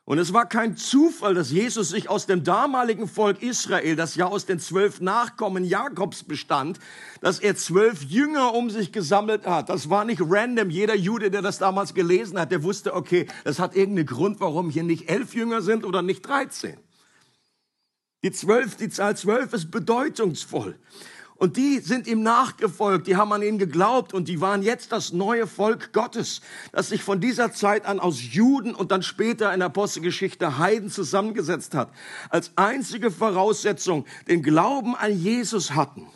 Und 0.05 0.17
es 0.17 0.33
war 0.33 0.47
kein 0.47 0.75
Zufall, 0.75 1.35
dass 1.35 1.51
Jesus 1.51 1.89
sich 1.89 2.09
aus 2.09 2.25
dem 2.25 2.43
damaligen 2.43 3.07
Volk 3.07 3.43
Israel, 3.43 3.95
das 3.95 4.15
ja 4.15 4.25
aus 4.25 4.47
den 4.47 4.59
zwölf 4.59 5.01
Nachkommen 5.01 5.65
Jakobs 5.65 6.23
bestand, 6.23 6.79
dass 7.21 7.39
er 7.39 7.55
zwölf 7.55 8.03
Jünger 8.03 8.55
um 8.55 8.71
sich 8.71 8.91
gesammelt 8.91 9.45
hat. 9.45 9.69
Das 9.69 9.89
war 9.89 10.03
nicht 10.03 10.21
random. 10.23 10.71
Jeder 10.71 10.95
Jude, 10.95 11.29
der 11.29 11.43
das 11.43 11.59
damals 11.59 11.93
gelesen 11.93 12.39
hat, 12.39 12.51
der 12.51 12.63
wusste, 12.63 12.95
okay, 12.95 13.27
das 13.43 13.59
hat 13.59 13.75
irgendeinen 13.75 14.07
Grund, 14.07 14.39
warum 14.39 14.71
hier 14.71 14.83
nicht 14.83 15.09
elf 15.09 15.35
Jünger 15.35 15.61
sind 15.61 15.85
oder 15.85 16.01
nicht 16.01 16.21
dreizehn. 16.21 16.77
Die 18.25 18.31
zwölf, 18.31 18.75
die 18.75 18.89
Zahl 18.89 19.15
zwölf 19.15 19.53
ist 19.53 19.69
bedeutungsvoll. 19.69 20.79
Und 21.35 21.57
die 21.57 21.77
sind 21.77 22.07
ihm 22.07 22.23
nachgefolgt, 22.23 23.05
die 23.05 23.17
haben 23.17 23.31
an 23.31 23.43
ihn 23.43 23.59
geglaubt 23.59 24.15
und 24.15 24.27
die 24.27 24.41
waren 24.41 24.63
jetzt 24.63 24.91
das 24.91 25.13
neue 25.13 25.45
Volk 25.45 25.93
Gottes, 25.93 26.41
das 26.71 26.89
sich 26.89 27.03
von 27.03 27.21
dieser 27.21 27.53
Zeit 27.53 27.85
an 27.85 27.99
aus 27.99 28.19
Juden 28.33 28.73
und 28.73 28.89
dann 28.89 29.03
später 29.03 29.53
in 29.53 29.59
der 29.59 29.67
Apostelgeschichte 29.67 30.57
Heiden 30.57 30.89
zusammengesetzt 30.89 31.75
hat, 31.75 31.91
als 32.31 32.51
einzige 32.55 33.11
Voraussetzung 33.11 34.05
den 34.27 34.41
Glauben 34.41 34.95
an 34.95 35.15
Jesus 35.15 35.75
hatten. 35.75 36.07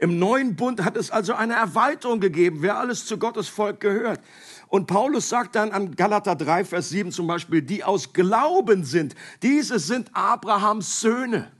Im 0.00 0.18
neuen 0.18 0.56
Bund 0.56 0.84
hat 0.84 0.96
es 0.96 1.12
also 1.12 1.32
eine 1.34 1.54
Erweiterung 1.54 2.18
gegeben, 2.18 2.58
wer 2.60 2.76
alles 2.78 3.06
zu 3.06 3.18
Gottes 3.18 3.46
Volk 3.46 3.78
gehört. 3.78 4.20
Und 4.68 4.86
Paulus 4.86 5.28
sagt 5.28 5.54
dann 5.54 5.70
an 5.70 5.94
Galater 5.94 6.34
3, 6.34 6.64
Vers 6.64 6.88
7 6.88 7.12
zum 7.12 7.26
Beispiel, 7.26 7.62
die 7.62 7.84
aus 7.84 8.12
Glauben 8.12 8.84
sind, 8.84 9.14
diese 9.42 9.78
sind 9.78 10.10
Abrahams 10.12 11.00
Söhne. 11.00 11.52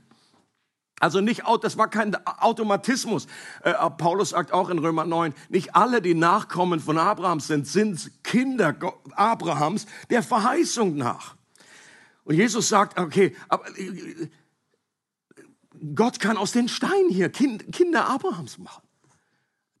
Also 0.99 1.21
nicht, 1.21 1.43
das 1.61 1.77
war 1.77 1.89
kein 1.89 2.15
Automatismus. 2.25 3.27
Äh, 3.63 3.73
Paulus 3.97 4.29
sagt 4.29 4.51
auch 4.51 4.69
in 4.69 4.79
Römer 4.79 5.05
9, 5.05 5.33
nicht 5.49 5.75
alle, 5.75 6.01
die 6.01 6.15
Nachkommen 6.15 6.79
von 6.79 6.97
Abrahams 6.97 7.47
sind, 7.47 7.67
sind 7.67 8.23
Kinder 8.23 8.75
Abrahams 9.13 9.85
der 10.09 10.23
Verheißung 10.23 10.95
nach. 10.95 11.35
Und 12.23 12.35
Jesus 12.35 12.67
sagt, 12.67 12.99
okay, 12.99 13.35
aber 13.47 13.67
äh, 13.77 14.27
Gott 15.93 16.19
kann 16.19 16.37
aus 16.37 16.51
den 16.51 16.67
Steinen 16.67 17.09
hier 17.09 17.29
Kinder 17.29 18.09
Abrahams 18.09 18.57
machen. 18.57 18.86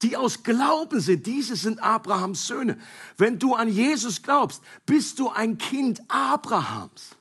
Die 0.01 0.15
aus 0.15 0.43
Glauben 0.43 0.99
sind, 0.99 1.25
diese 1.25 1.55
sind 1.55 1.81
Abrahams 1.81 2.47
Söhne. 2.47 2.77
Wenn 3.17 3.39
du 3.39 3.55
an 3.55 3.67
Jesus 3.67 4.21
glaubst, 4.21 4.61
bist 4.85 5.19
du 5.19 5.29
ein 5.29 5.57
Kind 5.57 6.01
Abrahams. 6.07 7.15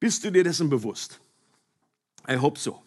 Bist 0.00 0.24
du 0.24 0.30
dir 0.30 0.44
dessen 0.44 0.70
bewusst? 0.70 1.20
I 2.28 2.36
hope 2.36 2.58
so. 2.58 2.82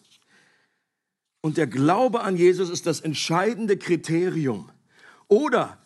Und 1.40 1.56
der 1.56 1.68
Glaube 1.68 2.22
an 2.22 2.36
Jesus 2.36 2.70
ist 2.70 2.86
das 2.86 3.00
entscheidende 3.00 3.76
Kriterium. 3.76 4.70
Oder 5.28 5.78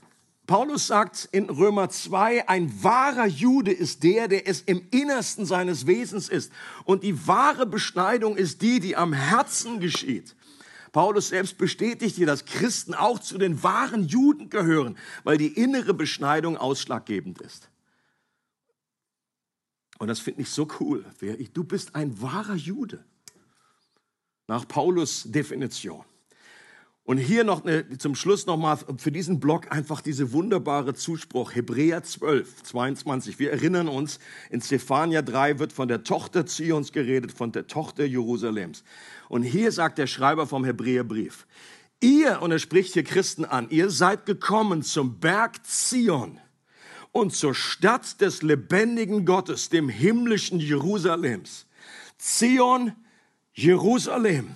Paulus 0.47 0.87
sagt 0.87 1.29
in 1.31 1.49
Römer 1.51 1.89
2, 1.89 2.49
ein 2.49 2.83
wahrer 2.83 3.27
Jude 3.27 3.73
ist 3.73 4.03
der, 4.03 4.29
der 4.29 4.49
es 4.49 4.62
im 4.62 4.87
Innersten 4.91 5.47
seines 5.47 5.87
Wesens 5.87 6.29
ist. 6.29 6.53
Und 6.85 7.05
die 7.05 7.27
wahre 7.27 7.67
Beschneidung 7.67 8.37
ist 8.37 8.62
die, 8.62 8.81
die 8.81 8.97
am 8.97 9.12
Herzen 9.12 9.79
geschieht. 9.79 10.35
Paulus 10.92 11.28
selbst 11.28 11.56
bestätigt 11.56 12.16
hier, 12.16 12.26
dass 12.26 12.44
Christen 12.44 12.94
auch 12.94 13.18
zu 13.18 13.38
den 13.38 13.62
wahren 13.62 14.06
Juden 14.06 14.50
gehören, 14.50 14.99
weil 15.25 15.38
die 15.38 15.58
innere 15.58 15.94
Beschneidung 15.94 16.58
ausschlaggebend 16.58 17.40
ist. 17.40 17.70
Und 19.99 20.08
das 20.08 20.20
finde 20.20 20.42
ich 20.42 20.50
so 20.50 20.68
cool. 20.80 21.04
Du 21.54 21.64
bist 21.64 21.94
ein 21.94 22.20
wahrer 22.20 22.56
Jude 22.56 23.04
nach 24.46 24.68
Paulus 24.68 25.25
Definition. 25.25 26.04
Und 27.04 27.18
hier 27.18 27.42
noch 27.42 27.64
eine, 27.64 27.99
zum 27.99 28.14
Schluss 28.14 28.47
nochmal 28.47 28.78
für 28.97 29.11
diesen 29.11 29.40
Blog 29.40 29.73
einfach 29.73 30.00
diese 30.00 30.32
wunderbare 30.32 30.94
Zuspruch, 30.94 31.54
Hebräer 31.54 32.04
12, 32.04 32.62
22. 32.62 33.40
Wir 33.40 33.50
erinnern 33.50 33.88
uns, 33.88 34.21
in 34.50 34.61
Zephania 34.61 35.21
3 35.23 35.59
wird 35.59 35.73
von 35.73 35.88
der 35.88 36.04
Tochter 36.04 36.47
Zions 36.47 36.92
geredet, 36.92 37.32
von 37.32 37.50
der 37.50 37.66
Tochter 37.66 38.04
Jerusalems. 38.04 38.85
Und 39.28 39.42
hier 39.42 39.73
sagt 39.73 39.99
der 39.99 40.06
Schreiber 40.06 40.47
vom 40.47 40.64
Hebräerbrief, 40.64 41.47
ihr, 41.99 42.40
und 42.40 42.52
er 42.52 42.61
spricht 42.61 42.92
hier 42.92 43.04
Christen 43.04 43.44
an, 43.44 43.68
ihr 43.71 43.90
seid 43.90 44.25
gekommen 44.25 44.82
zum 44.82 45.18
Berg 45.18 45.66
Zion 45.66 46.38
und 47.11 47.35
zur 47.35 47.56
Stadt 47.56 48.21
des 48.21 48.42
lebendigen 48.42 49.25
Gottes, 49.25 49.71
dem 49.71 49.88
himmlischen 49.88 50.61
Jerusalems. 50.61 51.66
Zion 52.16 52.92
Jerusalem. 53.54 54.54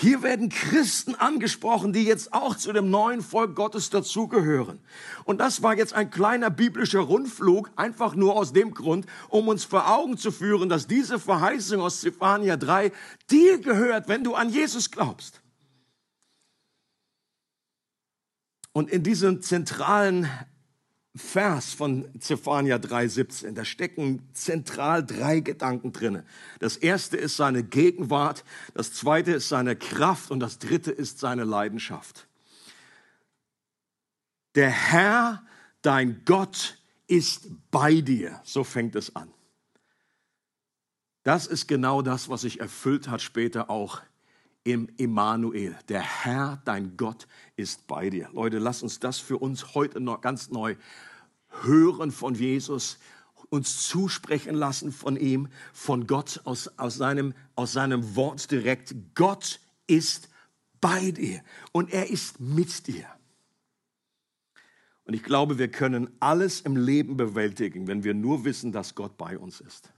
Hier 0.00 0.22
werden 0.22 0.48
Christen 0.48 1.16
angesprochen, 1.16 1.92
die 1.92 2.04
jetzt 2.04 2.32
auch 2.32 2.54
zu 2.54 2.72
dem 2.72 2.88
neuen 2.88 3.20
Volk 3.20 3.56
Gottes 3.56 3.90
dazugehören. 3.90 4.78
Und 5.24 5.40
das 5.40 5.60
war 5.64 5.76
jetzt 5.76 5.92
ein 5.92 6.08
kleiner 6.08 6.50
biblischer 6.50 7.00
Rundflug, 7.00 7.68
einfach 7.74 8.14
nur 8.14 8.36
aus 8.36 8.52
dem 8.52 8.74
Grund, 8.74 9.06
um 9.28 9.48
uns 9.48 9.64
vor 9.64 9.90
Augen 9.90 10.16
zu 10.16 10.30
führen, 10.30 10.68
dass 10.68 10.86
diese 10.86 11.18
Verheißung 11.18 11.80
aus 11.80 12.00
Zephania 12.00 12.56
3 12.56 12.92
dir 13.28 13.58
gehört, 13.58 14.06
wenn 14.06 14.22
du 14.22 14.36
an 14.36 14.50
Jesus 14.50 14.92
glaubst. 14.92 15.40
Und 18.72 18.90
in 18.90 19.02
diesem 19.02 19.42
zentralen 19.42 20.30
Vers 21.18 21.74
von 21.74 22.08
Zephania 22.20 22.76
3,17. 22.76 23.52
Da 23.52 23.64
stecken 23.64 24.28
zentral 24.32 25.04
drei 25.04 25.40
Gedanken 25.40 25.92
drin. 25.92 26.22
Das 26.60 26.76
erste 26.76 27.16
ist 27.16 27.36
seine 27.36 27.62
Gegenwart, 27.62 28.44
das 28.74 28.92
zweite 28.92 29.32
ist 29.32 29.48
seine 29.48 29.76
Kraft 29.76 30.30
und 30.30 30.40
das 30.40 30.58
dritte 30.58 30.90
ist 30.90 31.18
seine 31.18 31.44
Leidenschaft. 31.44 32.26
Der 34.54 34.70
Herr, 34.70 35.44
dein 35.82 36.22
Gott, 36.24 36.78
ist 37.06 37.48
bei 37.70 38.00
dir. 38.00 38.40
So 38.44 38.64
fängt 38.64 38.96
es 38.96 39.14
an. 39.14 39.32
Das 41.24 41.46
ist 41.46 41.66
genau 41.66 42.00
das, 42.00 42.28
was 42.28 42.42
sich 42.42 42.60
erfüllt 42.60 43.08
hat 43.08 43.20
später 43.20 43.68
auch 43.68 44.00
im 44.64 44.88
Immanuel. 44.96 45.76
Der 45.88 46.02
Herr, 46.02 46.60
dein 46.64 46.96
Gott, 46.96 47.26
ist 47.56 47.86
bei 47.86 48.10
dir. 48.10 48.28
Leute, 48.32 48.58
lass 48.58 48.82
uns 48.82 49.00
das 49.00 49.18
für 49.18 49.38
uns 49.38 49.74
heute 49.74 50.00
noch 50.00 50.20
ganz 50.20 50.50
neu 50.50 50.76
hören 51.64 52.10
von 52.10 52.34
Jesus, 52.34 52.98
uns 53.50 53.86
zusprechen 53.88 54.54
lassen 54.54 54.92
von 54.92 55.16
ihm, 55.16 55.48
von 55.72 56.06
Gott 56.06 56.40
aus, 56.44 56.68
aus, 56.78 56.96
seinem, 56.96 57.34
aus 57.54 57.72
seinem 57.72 58.16
Wort 58.16 58.50
direkt. 58.50 58.94
Gott 59.14 59.60
ist 59.86 60.28
bei 60.80 61.10
dir 61.10 61.42
und 61.72 61.92
er 61.92 62.10
ist 62.10 62.40
mit 62.40 62.86
dir. 62.86 63.06
Und 65.04 65.14
ich 65.14 65.22
glaube, 65.22 65.58
wir 65.58 65.68
können 65.68 66.10
alles 66.20 66.60
im 66.60 66.76
Leben 66.76 67.16
bewältigen, 67.16 67.86
wenn 67.86 68.04
wir 68.04 68.12
nur 68.12 68.44
wissen, 68.44 68.72
dass 68.72 68.94
Gott 68.94 69.16
bei 69.16 69.38
uns 69.38 69.60
ist. 69.60 69.90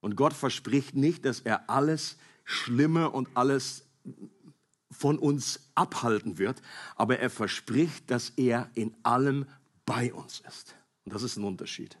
Und 0.00 0.14
Gott 0.14 0.32
verspricht 0.32 0.94
nicht, 0.94 1.24
dass 1.24 1.40
er 1.40 1.68
alles 1.68 2.16
Schlimme 2.44 3.10
und 3.10 3.28
alles 3.34 3.84
von 4.92 5.18
uns 5.18 5.72
abhalten 5.74 6.38
wird, 6.38 6.62
aber 6.94 7.18
er 7.18 7.30
verspricht, 7.30 8.08
dass 8.08 8.30
er 8.30 8.70
in 8.74 8.94
allem 9.02 9.46
bei 9.86 10.12
uns 10.12 10.42
ist. 10.46 10.76
Und 11.04 11.14
das 11.14 11.22
ist 11.22 11.38
ein 11.38 11.44
Unterschied. 11.44 11.96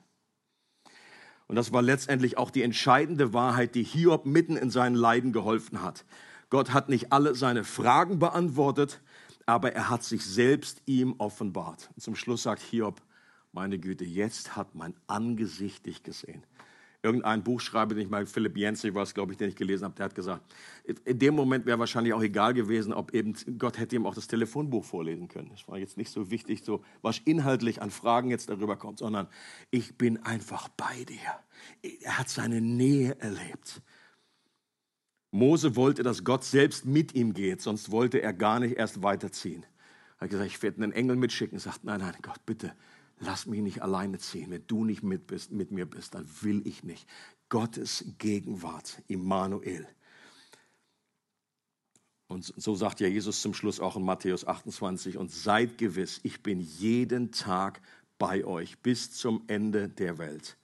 Und 1.46 1.56
das 1.56 1.72
war 1.72 1.80
letztendlich 1.80 2.36
auch 2.36 2.50
die 2.50 2.62
entscheidende 2.62 3.32
Wahrheit, 3.32 3.74
die 3.74 3.84
Hiob 3.84 4.26
mitten 4.26 4.56
in 4.56 4.70
seinen 4.70 4.96
Leiden 4.96 5.32
geholfen 5.32 5.80
hat. 5.80 6.04
Gott 6.50 6.72
hat 6.72 6.88
nicht 6.88 7.12
alle 7.12 7.34
seine 7.34 7.64
Fragen 7.64 8.18
beantwortet, 8.18 9.00
aber 9.46 9.72
er 9.72 9.88
hat 9.88 10.02
sich 10.02 10.24
selbst 10.24 10.82
ihm 10.86 11.14
offenbart. 11.18 11.90
Und 11.94 12.02
zum 12.02 12.16
Schluss 12.16 12.42
sagt 12.42 12.62
Hiob, 12.62 13.00
meine 13.52 13.78
Güte, 13.78 14.04
jetzt 14.04 14.56
hat 14.56 14.74
mein 14.74 14.94
Angesicht 15.06 15.86
dich 15.86 16.02
gesehen. 16.02 16.44
Irgendein 17.06 17.44
Buchschreiber, 17.44 17.94
den 17.94 18.02
ich 18.02 18.10
mal, 18.10 18.26
Philipp 18.26 18.56
Yancey 18.56 18.92
war 18.92 19.04
es, 19.04 19.14
glaube 19.14 19.30
ich, 19.30 19.38
den 19.38 19.48
ich 19.48 19.54
gelesen 19.54 19.84
habe, 19.84 19.94
der 19.94 20.06
hat 20.06 20.16
gesagt, 20.16 20.42
in 21.04 21.20
dem 21.20 21.36
Moment 21.36 21.64
wäre 21.64 21.78
wahrscheinlich 21.78 22.12
auch 22.12 22.22
egal 22.22 22.52
gewesen, 22.52 22.92
ob 22.92 23.14
eben 23.14 23.32
Gott 23.58 23.78
hätte 23.78 23.94
ihm 23.94 24.06
auch 24.06 24.14
das 24.16 24.26
Telefonbuch 24.26 24.84
vorlesen 24.84 25.28
können. 25.28 25.48
Das 25.50 25.68
war 25.68 25.78
jetzt 25.78 25.96
nicht 25.96 26.10
so 26.10 26.32
wichtig, 26.32 26.64
so 26.64 26.82
was 27.02 27.18
inhaltlich 27.18 27.80
an 27.80 27.92
Fragen 27.92 28.28
jetzt 28.28 28.50
darüber 28.50 28.74
kommt, 28.74 28.98
sondern 28.98 29.28
ich 29.70 29.96
bin 29.96 30.16
einfach 30.24 30.68
bei 30.70 31.04
dir. 31.04 31.94
Er 32.02 32.18
hat 32.18 32.28
seine 32.28 32.60
Nähe 32.60 33.16
erlebt. 33.20 33.82
Mose 35.30 35.76
wollte, 35.76 36.02
dass 36.02 36.24
Gott 36.24 36.42
selbst 36.42 36.86
mit 36.86 37.14
ihm 37.14 37.34
geht, 37.34 37.62
sonst 37.62 37.92
wollte 37.92 38.20
er 38.20 38.32
gar 38.32 38.58
nicht 38.58 38.76
erst 38.76 39.04
weiterziehen. 39.04 39.64
Er 40.18 40.22
hat 40.22 40.30
gesagt, 40.30 40.50
ich 40.50 40.60
werde 40.60 40.82
einen 40.82 40.92
Engel 40.92 41.14
mitschicken. 41.14 41.58
Er 41.58 41.60
sagt, 41.60 41.84
nein, 41.84 42.00
nein, 42.00 42.14
Gott, 42.20 42.44
bitte, 42.46 42.74
lass 43.18 43.46
mich 43.46 43.60
nicht 43.60 43.82
alleine 43.82 44.18
ziehen. 44.18 44.50
Wenn 44.50 44.66
du 44.66 44.84
nicht 44.84 45.02
mit, 45.02 45.26
bist, 45.26 45.52
mit 45.52 45.70
mir 45.70 45.86
bist, 45.86 46.14
dann 46.14 46.28
will 46.42 46.66
ich 46.66 46.84
nicht. 46.84 47.06
Gottes 47.48 48.04
Gegenwart, 48.18 49.02
Immanuel. 49.08 49.86
Und 52.28 52.52
so 52.56 52.74
sagt 52.74 53.00
ja 53.00 53.06
Jesus 53.06 53.40
zum 53.40 53.54
Schluss 53.54 53.78
auch 53.78 53.96
in 53.96 54.02
Matthäus 54.02 54.46
28, 54.46 55.16
und 55.16 55.30
seid 55.30 55.78
gewiss, 55.78 56.20
ich 56.24 56.42
bin 56.42 56.60
jeden 56.60 57.30
Tag 57.30 57.80
bei 58.18 58.44
euch 58.44 58.78
bis 58.80 59.12
zum 59.12 59.44
Ende 59.46 59.88
der 59.88 60.18
Welt. 60.18 60.56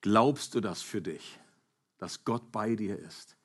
Glaubst 0.00 0.54
du 0.54 0.60
das 0.60 0.82
für 0.82 1.00
dich, 1.00 1.38
dass 1.98 2.24
Gott 2.24 2.50
bei 2.50 2.74
dir 2.74 2.98
ist? 2.98 3.36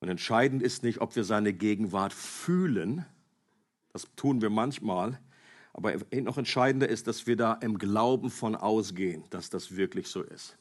Und 0.00 0.10
entscheidend 0.10 0.62
ist 0.62 0.82
nicht, 0.82 1.00
ob 1.00 1.16
wir 1.16 1.24
seine 1.24 1.54
Gegenwart 1.54 2.12
fühlen, 2.12 3.06
das 3.94 4.08
tun 4.16 4.42
wir 4.42 4.50
manchmal, 4.50 5.20
aber 5.72 5.94
noch 6.12 6.36
entscheidender 6.36 6.88
ist, 6.88 7.06
dass 7.06 7.28
wir 7.28 7.36
da 7.36 7.54
im 7.54 7.78
Glauben 7.78 8.28
von 8.28 8.56
ausgehen, 8.56 9.22
dass 9.30 9.50
das 9.50 9.76
wirklich 9.76 10.08
so 10.08 10.22
ist. 10.22 10.58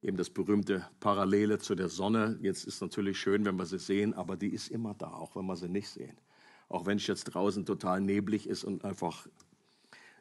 Eben 0.00 0.16
das 0.16 0.30
berühmte 0.30 0.88
Parallele 1.00 1.58
zu 1.58 1.74
der 1.74 1.88
Sonne. 1.88 2.38
Jetzt 2.40 2.64
ist 2.64 2.80
natürlich 2.80 3.18
schön, 3.18 3.44
wenn 3.44 3.56
wir 3.56 3.66
sie 3.66 3.78
sehen, 3.78 4.14
aber 4.14 4.36
die 4.36 4.50
ist 4.50 4.68
immer 4.68 4.94
da, 4.94 5.08
auch 5.08 5.34
wenn 5.34 5.46
wir 5.46 5.56
sie 5.56 5.68
nicht 5.68 5.88
sehen. 5.88 6.16
Auch 6.68 6.86
wenn 6.86 6.98
es 6.98 7.06
jetzt 7.08 7.24
draußen 7.24 7.66
total 7.66 8.00
neblig 8.00 8.48
ist 8.48 8.62
und 8.62 8.84
einfach 8.84 9.26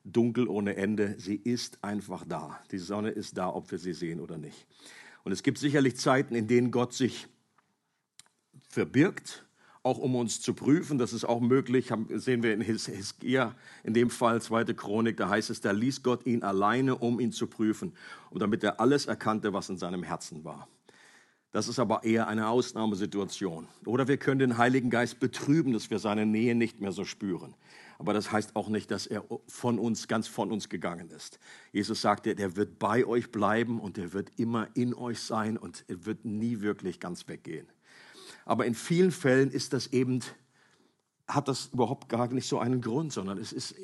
dunkel 0.04 0.48
ohne 0.48 0.76
Ende, 0.76 1.16
sie 1.20 1.36
ist 1.36 1.84
einfach 1.84 2.26
da. 2.28 2.60
Die 2.72 2.80
Sonne 2.80 3.12
ist 3.12 3.38
da, 3.38 3.50
ob 3.50 3.70
wir 3.70 3.78
sie 3.78 3.94
sehen 3.94 4.20
oder 4.20 4.38
nicht. 4.40 4.66
Und 5.24 5.32
es 5.32 5.44
gibt 5.44 5.60
sicherlich 5.60 5.98
Zeiten, 5.98 6.34
in 6.34 6.48
denen 6.48 6.72
Gott 6.72 6.94
sich 6.94 7.28
verbirgt, 8.70 9.46
auch 9.84 9.98
um 9.98 10.16
uns 10.16 10.42
zu 10.42 10.54
prüfen. 10.54 10.98
Das 10.98 11.14
ist 11.14 11.26
auch 11.26 11.42
möglich, 11.42 11.92
sehen 12.16 12.42
wir 12.42 12.54
in 12.54 12.62
Hiskia, 12.62 13.54
in 13.84 13.94
dem 13.94 14.10
Fall, 14.10 14.42
zweite 14.42 14.74
Chronik, 14.74 15.18
da 15.18 15.30
heißt 15.30 15.50
es, 15.50 15.62
da 15.62 15.72
ließ 15.72 16.04
Gott 16.04 16.26
ihn 16.26 16.42
alleine, 16.44 16.96
um 16.96 17.20
ihn 17.20 17.32
zu 17.32 17.48
prüfen 17.48 17.94
und 18.30 18.42
damit 18.42 18.64
er 18.64 18.80
alles 18.80 19.06
erkannte, 19.06 19.54
was 19.54 19.70
in 19.70 19.78
seinem 19.78 20.04
Herzen 20.04 20.44
war. 20.44 20.68
Das 21.52 21.68
ist 21.68 21.78
aber 21.78 22.04
eher 22.04 22.28
eine 22.28 22.48
Ausnahmesituation. 22.48 23.68
Oder 23.86 24.08
wir 24.08 24.18
können 24.18 24.40
den 24.40 24.58
Heiligen 24.58 24.90
Geist 24.90 25.20
betrüben, 25.20 25.72
dass 25.72 25.92
wir 25.92 26.00
seine 26.00 26.26
Nähe 26.26 26.56
nicht 26.56 26.82
mehr 26.82 26.92
so 26.92 27.06
spüren. 27.06 27.54
Aber 28.00 28.12
das 28.12 28.32
heißt 28.32 28.56
auch 28.56 28.70
nicht, 28.70 28.90
dass 28.90 29.06
er 29.06 29.24
von 29.48 29.78
uns, 29.78 30.08
ganz 30.08 30.28
von 30.28 30.52
uns 30.52 30.68
gegangen 30.68 31.12
ist. 31.12 31.40
Jesus 31.72 32.02
sagte, 32.02 32.34
der 32.34 32.56
wird 32.56 32.80
bei 32.80 33.06
euch 33.06 33.32
bleiben 33.32 33.80
und 33.80 34.00
er 34.00 34.14
wird 34.14 34.32
immer 34.38 34.68
in 34.74 34.96
euch 34.96 35.20
sein 35.20 35.58
und 35.58 35.86
er 35.88 36.06
wird 36.08 36.26
nie 36.26 36.62
wirklich 36.62 37.00
ganz 37.00 37.28
weggehen. 37.28 37.68
Aber 38.46 38.66
in 38.66 38.76
vielen 38.76 39.12
Fällen 39.12 39.52
ist 39.52 39.74
das 39.74 39.88
eben, 39.88 40.20
hat 41.28 41.48
das 41.48 41.68
überhaupt 41.74 42.10
gar 42.10 42.28
nicht 42.34 42.48
so 42.48 42.60
einen 42.60 42.82
Grund, 42.82 43.14
sondern 43.14 43.38
es 43.38 43.54
ist 43.54 43.76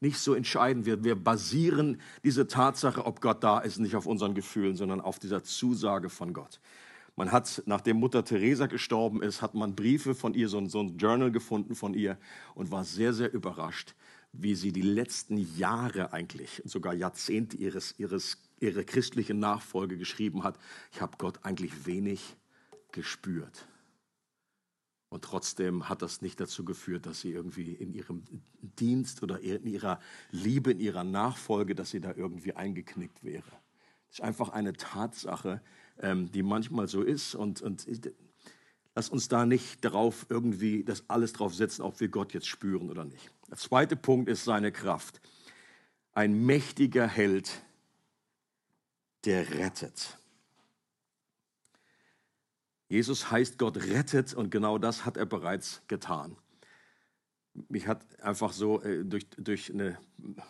nicht 0.00 0.18
so 0.18 0.34
entscheidend. 0.34 0.84
Wir, 0.84 1.04
wir 1.04 1.14
basieren 1.14 2.00
diese 2.24 2.46
Tatsache, 2.46 3.06
ob 3.06 3.20
Gott 3.20 3.42
da 3.44 3.60
ist, 3.60 3.78
nicht 3.78 3.94
auf 3.96 4.06
unseren 4.06 4.34
Gefühlen, 4.34 4.76
sondern 4.76 5.00
auf 5.00 5.18
dieser 5.18 5.44
Zusage 5.44 6.08
von 6.08 6.32
Gott. 6.32 6.60
Man 7.14 7.30
hat, 7.30 7.62
nachdem 7.66 7.98
Mutter 7.98 8.24
Teresa 8.24 8.66
gestorben 8.66 9.22
ist, 9.22 9.42
hat 9.42 9.54
man 9.54 9.74
Briefe 9.74 10.14
von 10.14 10.34
ihr, 10.34 10.48
so 10.48 10.58
ein, 10.58 10.68
so 10.68 10.80
ein 10.80 10.96
Journal 10.96 11.30
gefunden 11.30 11.74
von 11.74 11.94
ihr 11.94 12.18
und 12.54 12.70
war 12.70 12.84
sehr, 12.84 13.12
sehr 13.12 13.32
überrascht, 13.32 13.94
wie 14.32 14.54
sie 14.54 14.72
die 14.72 14.82
letzten 14.82 15.36
Jahre 15.58 16.12
eigentlich, 16.12 16.62
sogar 16.64 16.94
Jahrzehnte 16.94 17.56
ihres, 17.58 17.94
ihres, 17.98 18.38
ihre 18.60 18.84
christliche 18.84 19.34
Nachfolge 19.34 19.98
geschrieben 19.98 20.42
hat. 20.42 20.58
Ich 20.90 21.02
habe 21.02 21.18
Gott 21.18 21.40
eigentlich 21.44 21.86
wenig 21.86 22.36
gespürt. 22.92 23.66
Und 25.12 25.24
trotzdem 25.24 25.90
hat 25.90 26.00
das 26.00 26.22
nicht 26.22 26.40
dazu 26.40 26.64
geführt, 26.64 27.04
dass 27.04 27.20
sie 27.20 27.32
irgendwie 27.32 27.72
in 27.74 27.92
ihrem 27.92 28.24
Dienst 28.62 29.22
oder 29.22 29.40
in 29.40 29.66
ihrer 29.66 30.00
Liebe, 30.30 30.70
in 30.70 30.80
ihrer 30.80 31.04
Nachfolge, 31.04 31.74
dass 31.74 31.90
sie 31.90 32.00
da 32.00 32.14
irgendwie 32.14 32.54
eingeknickt 32.54 33.22
wäre. 33.22 33.50
Das 34.08 34.20
ist 34.20 34.22
einfach 34.22 34.48
eine 34.48 34.72
Tatsache, 34.72 35.60
ähm, 35.98 36.32
die 36.32 36.42
manchmal 36.42 36.88
so 36.88 37.02
ist. 37.02 37.34
Und, 37.34 37.60
und 37.60 37.86
lass 38.94 39.10
uns 39.10 39.28
da 39.28 39.44
nicht 39.44 39.84
darauf 39.84 40.24
irgendwie 40.30 40.82
das 40.82 41.04
alles 41.08 41.34
drauf 41.34 41.54
setzen, 41.54 41.82
ob 41.82 42.00
wir 42.00 42.08
Gott 42.08 42.32
jetzt 42.32 42.46
spüren 42.46 42.88
oder 42.88 43.04
nicht. 43.04 43.30
Der 43.50 43.58
zweite 43.58 43.96
Punkt 43.96 44.30
ist 44.30 44.44
seine 44.44 44.72
Kraft. 44.72 45.20
Ein 46.14 46.46
mächtiger 46.46 47.06
Held, 47.06 47.50
der 49.26 49.50
rettet. 49.50 50.18
Jesus 52.92 53.30
heißt, 53.30 53.56
Gott 53.56 53.78
rettet 53.78 54.34
und 54.34 54.50
genau 54.50 54.76
das 54.76 55.06
hat 55.06 55.16
er 55.16 55.24
bereits 55.24 55.80
getan. 55.88 56.36
Mich 57.70 57.86
hat 57.86 58.04
einfach 58.20 58.52
so 58.52 58.82
äh, 58.82 59.02
durch, 59.02 59.26
durch 59.38 59.72
eine 59.72 59.98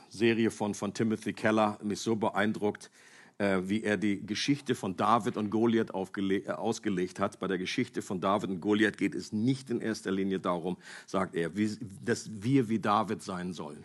Serie 0.08 0.50
von, 0.50 0.74
von 0.74 0.92
Timothy 0.92 1.34
Keller 1.34 1.78
mich 1.84 2.00
so 2.00 2.16
beeindruckt, 2.16 2.90
äh, 3.38 3.60
wie 3.62 3.84
er 3.84 3.96
die 3.96 4.26
Geschichte 4.26 4.74
von 4.74 4.96
David 4.96 5.36
und 5.36 5.50
Goliath 5.50 5.90
äh, 5.90 6.50
ausgelegt 6.50 7.20
hat. 7.20 7.38
Bei 7.38 7.46
der 7.46 7.58
Geschichte 7.58 8.02
von 8.02 8.20
David 8.20 8.50
und 8.50 8.60
Goliath 8.60 8.98
geht 8.98 9.14
es 9.14 9.32
nicht 9.32 9.70
in 9.70 9.80
erster 9.80 10.10
Linie 10.10 10.40
darum, 10.40 10.78
sagt 11.06 11.36
er, 11.36 11.56
wie, 11.56 11.78
dass 12.04 12.28
wir 12.42 12.68
wie 12.68 12.80
David 12.80 13.22
sein 13.22 13.52
sollen. 13.52 13.84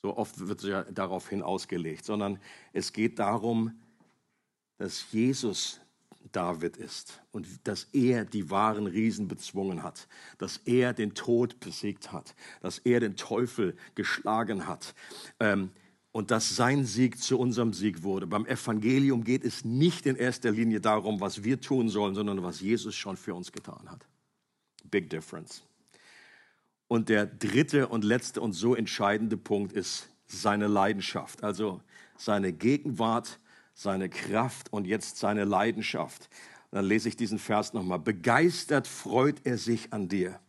So 0.00 0.16
oft 0.16 0.46
wird 0.46 0.60
es 0.60 0.68
ja 0.68 0.84
daraufhin 0.84 1.42
ausgelegt, 1.42 2.04
sondern 2.04 2.38
es 2.72 2.92
geht 2.92 3.18
darum, 3.18 3.72
dass 4.78 5.10
Jesus 5.10 5.81
David 6.30 6.76
ist 6.76 7.22
und 7.32 7.46
dass 7.64 7.84
er 7.92 8.24
die 8.24 8.50
wahren 8.50 8.86
Riesen 8.86 9.28
bezwungen 9.28 9.82
hat, 9.82 10.08
dass 10.38 10.58
er 10.58 10.92
den 10.92 11.14
Tod 11.14 11.60
besiegt 11.60 12.12
hat, 12.12 12.34
dass 12.60 12.78
er 12.78 13.00
den 13.00 13.16
Teufel 13.16 13.76
geschlagen 13.94 14.66
hat 14.66 14.94
ähm, 15.40 15.70
und 16.12 16.30
dass 16.30 16.54
sein 16.54 16.84
Sieg 16.84 17.18
zu 17.18 17.38
unserem 17.38 17.72
Sieg 17.72 18.02
wurde. 18.02 18.26
Beim 18.26 18.46
Evangelium 18.46 19.24
geht 19.24 19.44
es 19.44 19.64
nicht 19.64 20.06
in 20.06 20.16
erster 20.16 20.50
Linie 20.50 20.80
darum, 20.80 21.20
was 21.20 21.42
wir 21.42 21.60
tun 21.60 21.88
sollen, 21.88 22.14
sondern 22.14 22.42
was 22.42 22.60
Jesus 22.60 22.94
schon 22.94 23.16
für 23.16 23.34
uns 23.34 23.50
getan 23.50 23.90
hat. 23.90 24.06
Big 24.84 25.10
difference. 25.10 25.62
Und 26.86 27.08
der 27.08 27.26
dritte 27.26 27.88
und 27.88 28.04
letzte 28.04 28.40
und 28.40 28.52
so 28.52 28.74
entscheidende 28.74 29.38
Punkt 29.38 29.72
ist 29.72 30.10
seine 30.26 30.66
Leidenschaft, 30.66 31.42
also 31.42 31.80
seine 32.18 32.52
Gegenwart 32.52 33.40
seine 33.74 34.08
Kraft 34.08 34.72
und 34.72 34.86
jetzt 34.86 35.18
seine 35.18 35.44
Leidenschaft. 35.44 36.28
dann 36.70 36.84
lese 36.84 37.08
ich 37.08 37.16
diesen 37.16 37.38
Vers 37.38 37.74
nochmal. 37.74 37.98
Begeistert 37.98 38.86
freut 38.86 39.44
er 39.44 39.58
sich 39.58 39.92
an 39.92 40.08
dir. 40.08 40.40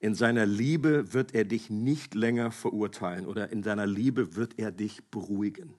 In 0.00 0.14
seiner 0.14 0.46
Liebe 0.46 1.14
wird 1.14 1.34
er 1.34 1.44
dich 1.44 1.70
nicht 1.70 2.14
länger 2.14 2.50
verurteilen 2.50 3.24
oder 3.24 3.50
in 3.50 3.62
seiner 3.62 3.86
Liebe 3.86 4.34
wird 4.34 4.58
er 4.58 4.72
dich 4.72 5.04
beruhigen, 5.10 5.74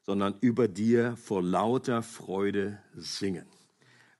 sondern 0.00 0.34
über 0.40 0.68
dir 0.68 1.16
vor 1.16 1.42
lauter 1.42 2.02
Freude 2.02 2.78
singen. 2.94 3.46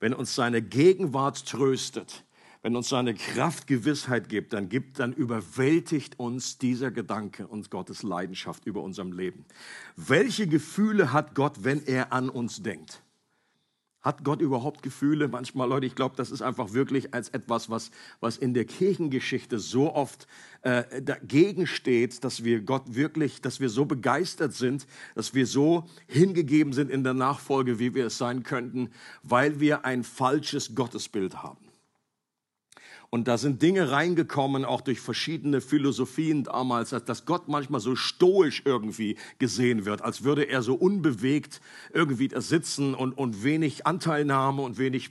Wenn 0.01 0.13
uns 0.13 0.35
seine 0.35 0.61
Gegenwart 0.61 1.47
tröstet, 1.47 2.25
wenn 2.63 2.77
uns 2.77 2.89
seine 2.89 3.15
Kraft 3.15 3.67
Gewissheit 3.67 4.29
gibt, 4.29 4.53
dann 4.53 4.69
gibt, 4.69 5.01
dann 5.01 5.13
überwältigt 5.13 6.19
uns 6.19 6.59
dieser 6.59 6.93
Gedanke 6.93 7.47
und 7.49 7.71
Gottes 7.71 8.05
Leidenschaft 8.05 8.67
über 8.67 8.83
unserem 8.83 9.13
Leben. 9.13 9.45
Welche 9.97 10.47
Gefühle 10.47 11.13
hat 11.13 11.35
Gott, 11.35 11.65
wenn 11.65 11.85
er 11.85 12.13
an 12.13 12.29
uns 12.29 12.63
denkt? 12.63 13.03
Hat 14.01 14.25
Gott 14.25 14.41
überhaupt 14.41 14.83
Gefühle? 14.83 15.29
Manchmal, 15.29 15.69
Leute, 15.69 15.87
ich 15.87 15.95
glaube, 15.95 16.17
das 16.17 16.33
ist 16.33 16.43
einfach 16.43 16.73
wirklich 16.73 17.15
als 17.15 17.29
etwas, 17.29 17.71
was, 17.71 17.93
was 18.19 18.37
in 18.37 18.53
der 18.53 18.65
Kirchengeschichte 18.65 19.61
so 19.61 19.95
oft 19.95 20.27
äh, 20.63 21.01
dagegen 21.03 21.69
steht, 21.69 22.25
dass 22.25 22.43
wir 22.43 22.63
Gott 22.63 22.95
wirklich, 22.95 23.41
dass 23.43 23.61
wir 23.61 23.69
so 23.69 23.85
begeistert 23.85 24.55
sind, 24.55 24.89
dass 25.15 25.35
wir 25.35 25.47
so 25.47 25.89
hingegeben 26.09 26.73
sind 26.73 26.91
in 26.91 27.05
der 27.05 27.15
Nachfolge, 27.15 27.79
wie 27.79 27.95
wir 27.95 28.07
es 28.07 28.19
sein 28.19 28.43
könnten, 28.43 28.91
weil 29.23 29.61
wir 29.61 29.85
ein 29.85 30.03
falsches 30.03 30.75
Gottesbild 30.75 31.45
haben. 31.45 31.72
Und 33.15 33.29
da 33.29 33.37
sind 33.37 33.61
Dinge 33.61 33.91
reingekommen, 33.91 34.65
auch 34.65 34.81
durch 34.81 34.99
verschiedene 34.99 35.61
Philosophien 35.61 36.45
damals, 36.45 36.97
dass 37.05 37.27
Gott 37.27 37.47
manchmal 37.47 37.83
so 37.83 37.95
stoisch 37.95 38.63
irgendwie 38.65 39.19
gesehen 39.39 39.85
wird, 39.85 40.01
als 40.01 40.25
würde 40.25 40.45
er 40.45 40.63
so 40.63 40.75
unbewegt 40.75 41.61
irgendwie 41.93 42.29
da 42.29 42.41
sitzen 42.41 42.95
und, 42.95 43.13
und 43.13 43.45
wenig 43.45 43.87
Anteilnahme 43.87 44.63
und 44.63 44.79
wenig 44.79 45.11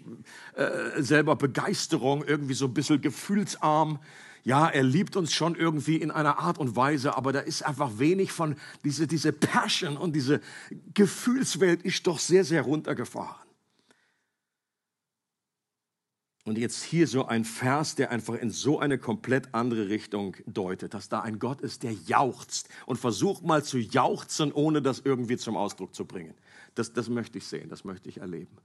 äh, 0.55 0.99
selber 1.03 1.35
Begeisterung, 1.35 2.23
irgendwie 2.23 2.55
so 2.55 2.65
ein 2.65 2.73
bisschen 2.73 3.01
gefühlsarm. 3.01 3.99
Ja, 4.43 4.67
er 4.67 4.81
liebt 4.81 5.15
uns 5.15 5.31
schon 5.31 5.53
irgendwie 5.53 5.97
in 5.97 6.09
einer 6.09 6.39
Art 6.39 6.57
und 6.57 6.75
Weise, 6.75 7.15
aber 7.15 7.31
da 7.31 7.41
ist 7.41 7.63
einfach 7.63 7.99
wenig 7.99 8.31
von 8.31 8.55
diese, 8.83 9.05
diese 9.05 9.31
Passion 9.31 9.95
und 9.95 10.15
diese 10.15 10.41
Gefühlswelt 10.95 11.83
ist 11.83 12.07
doch 12.07 12.17
sehr, 12.17 12.45
sehr 12.45 12.63
runtergefahren. 12.63 13.50
Und 16.43 16.57
jetzt 16.57 16.81
hier 16.81 17.07
so 17.07 17.27
ein 17.27 17.45
Vers, 17.45 17.95
der 17.95 18.09
einfach 18.09 18.33
in 18.33 18.49
so 18.49 18.79
eine 18.79 18.97
komplett 18.97 19.53
andere 19.53 19.89
Richtung 19.89 20.35
deutet, 20.47 20.93
dass 20.95 21.07
da 21.07 21.21
ein 21.21 21.37
Gott 21.37 21.61
ist, 21.61 21.83
der 21.83 21.93
jauchzt 21.93 22.67
und 22.87 22.97
versucht 22.97 23.43
mal 23.43 23.63
zu 23.63 23.77
jauchzen, 23.77 24.51
ohne 24.51 24.81
das 24.81 25.01
irgendwie 25.01 25.37
zum 25.37 25.55
Ausdruck 25.55 25.93
zu 25.93 26.05
bringen. 26.05 26.33
Das, 26.73 26.93
das 26.93 27.09
möchte 27.09 27.37
ich 27.37 27.45
sehen, 27.45 27.69
das 27.69 27.83
möchte 27.83 28.09
ich 28.09 28.17
erleben. 28.17 28.57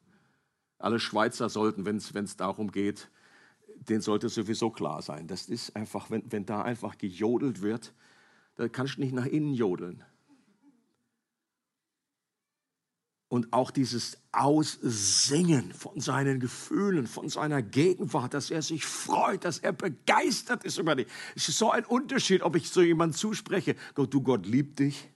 Alle 0.78 0.98
Schweizer 0.98 1.50
sollten, 1.50 1.84
wenn 1.84 1.96
es 1.96 2.36
darum 2.36 2.72
geht, 2.72 3.10
denen 3.76 4.00
sollte 4.00 4.30
sowieso 4.30 4.70
klar 4.70 5.02
sein. 5.02 5.26
Das 5.26 5.48
ist 5.48 5.76
einfach, 5.76 6.10
wenn, 6.10 6.22
wenn 6.32 6.46
da 6.46 6.62
einfach 6.62 6.96
gejodelt 6.96 7.60
wird, 7.60 7.92
da 8.54 8.68
kannst 8.68 8.96
du 8.96 9.02
nicht 9.02 9.12
nach 9.12 9.26
innen 9.26 9.52
jodeln. 9.52 10.02
Und 13.28 13.52
auch 13.52 13.72
dieses 13.72 14.18
Aussingen 14.30 15.72
von 15.72 16.00
seinen 16.00 16.38
Gefühlen, 16.38 17.08
von 17.08 17.28
seiner 17.28 17.60
Gegenwart, 17.60 18.34
dass 18.34 18.50
er 18.50 18.62
sich 18.62 18.84
freut, 18.84 19.44
dass 19.44 19.58
er 19.58 19.72
begeistert 19.72 20.64
ist 20.64 20.78
über 20.78 20.94
dich. 20.94 21.08
Es 21.34 21.48
ist 21.48 21.58
so 21.58 21.72
ein 21.72 21.84
Unterschied, 21.84 22.42
ob 22.42 22.54
ich 22.54 22.70
so 22.70 22.82
jemand 22.82 23.16
zuspreche, 23.16 23.74
Gott, 23.94 24.14
du 24.14 24.22
Gott 24.22 24.46
liebt 24.46 24.78
dich, 24.78 25.10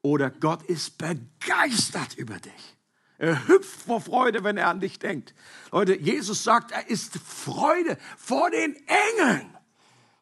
oder 0.00 0.30
Gott 0.30 0.62
ist 0.62 0.98
begeistert 0.98 2.16
über 2.16 2.38
dich. 2.38 2.76
Er 3.18 3.46
hüpft 3.48 3.82
vor 3.82 4.00
Freude, 4.00 4.44
wenn 4.44 4.56
er 4.56 4.68
an 4.68 4.80
dich 4.80 4.98
denkt. 4.98 5.34
Leute, 5.70 5.98
Jesus 5.98 6.44
sagt, 6.44 6.72
er 6.72 6.88
ist 6.88 7.16
Freude 7.18 7.96
vor 8.18 8.50
den 8.50 8.76
Engeln. 8.86 9.54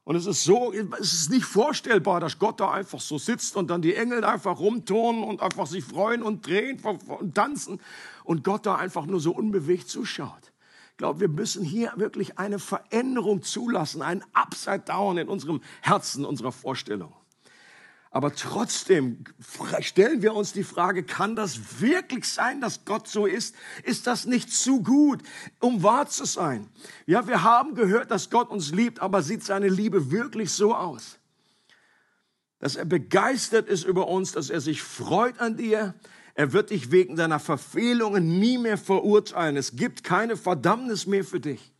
Und 0.04 0.16
es 0.16 0.26
ist 0.26 0.42
so, 0.42 0.72
es 1.00 1.12
ist 1.12 1.30
nicht 1.30 1.44
vorstellbar, 1.44 2.18
dass 2.18 2.38
Gott 2.38 2.58
da 2.58 2.72
einfach 2.72 3.00
so 3.00 3.18
sitzt 3.18 3.56
und 3.56 3.70
dann 3.70 3.82
die 3.82 3.94
Engel 3.94 4.24
einfach 4.24 4.58
rumturnen 4.58 5.22
und 5.22 5.40
einfach 5.40 5.66
sich 5.66 5.84
freuen 5.84 6.22
und 6.22 6.44
drehen 6.44 6.80
und 6.80 7.34
tanzen 7.36 7.80
und 8.24 8.42
Gott 8.42 8.66
da 8.66 8.74
einfach 8.74 9.06
nur 9.06 9.20
so 9.20 9.32
unbewegt 9.32 9.88
zuschaut. 9.88 10.52
Ich 10.90 10.96
glaube, 10.96 11.20
wir 11.20 11.28
müssen 11.28 11.64
hier 11.64 11.92
wirklich 11.96 12.38
eine 12.38 12.58
Veränderung 12.58 13.42
zulassen, 13.42 14.02
ein 14.02 14.24
Upside 14.32 14.80
Down 14.80 15.18
in 15.18 15.28
unserem 15.28 15.60
Herzen, 15.80 16.24
unserer 16.24 16.52
Vorstellung. 16.52 17.14
Aber 18.14 18.34
trotzdem 18.34 19.24
stellen 19.80 20.20
wir 20.20 20.34
uns 20.34 20.52
die 20.52 20.64
Frage, 20.64 21.02
kann 21.02 21.34
das 21.34 21.80
wirklich 21.80 22.28
sein, 22.28 22.60
dass 22.60 22.84
Gott 22.84 23.08
so 23.08 23.24
ist? 23.24 23.54
Ist 23.84 24.06
das 24.06 24.26
nicht 24.26 24.52
zu 24.52 24.82
gut, 24.82 25.22
um 25.60 25.82
wahr 25.82 26.06
zu 26.06 26.26
sein? 26.26 26.68
Ja, 27.06 27.26
wir 27.26 27.42
haben 27.42 27.74
gehört, 27.74 28.10
dass 28.10 28.28
Gott 28.28 28.50
uns 28.50 28.70
liebt, 28.70 29.00
aber 29.00 29.22
sieht 29.22 29.42
seine 29.42 29.68
Liebe 29.68 30.10
wirklich 30.10 30.52
so 30.52 30.74
aus? 30.74 31.18
Dass 32.58 32.76
er 32.76 32.84
begeistert 32.84 33.66
ist 33.66 33.84
über 33.84 34.08
uns, 34.08 34.32
dass 34.32 34.50
er 34.50 34.60
sich 34.60 34.82
freut 34.82 35.40
an 35.40 35.56
dir. 35.56 35.94
Er 36.34 36.52
wird 36.52 36.68
dich 36.68 36.90
wegen 36.90 37.16
deiner 37.16 37.40
Verfehlungen 37.40 38.38
nie 38.38 38.58
mehr 38.58 38.76
verurteilen. 38.76 39.56
Es 39.56 39.74
gibt 39.74 40.04
keine 40.04 40.36
Verdammnis 40.36 41.06
mehr 41.06 41.24
für 41.24 41.40
dich. 41.40 41.71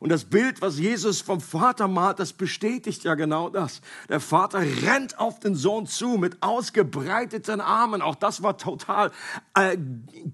Und 0.00 0.10
das 0.10 0.24
Bild, 0.24 0.62
was 0.62 0.78
Jesus 0.78 1.20
vom 1.20 1.40
Vater 1.40 1.88
malt, 1.88 2.18
das 2.18 2.32
bestätigt 2.32 3.04
ja 3.04 3.14
genau 3.14 3.48
das. 3.48 3.80
Der 4.08 4.20
Vater 4.20 4.60
rennt 4.60 5.18
auf 5.18 5.40
den 5.40 5.54
Sohn 5.54 5.86
zu 5.86 6.18
mit 6.18 6.42
ausgebreiteten 6.42 7.60
Armen. 7.60 8.00
Auch 8.02 8.14
das 8.14 8.42
war 8.42 8.56
total 8.58 9.10
äh, 9.54 9.76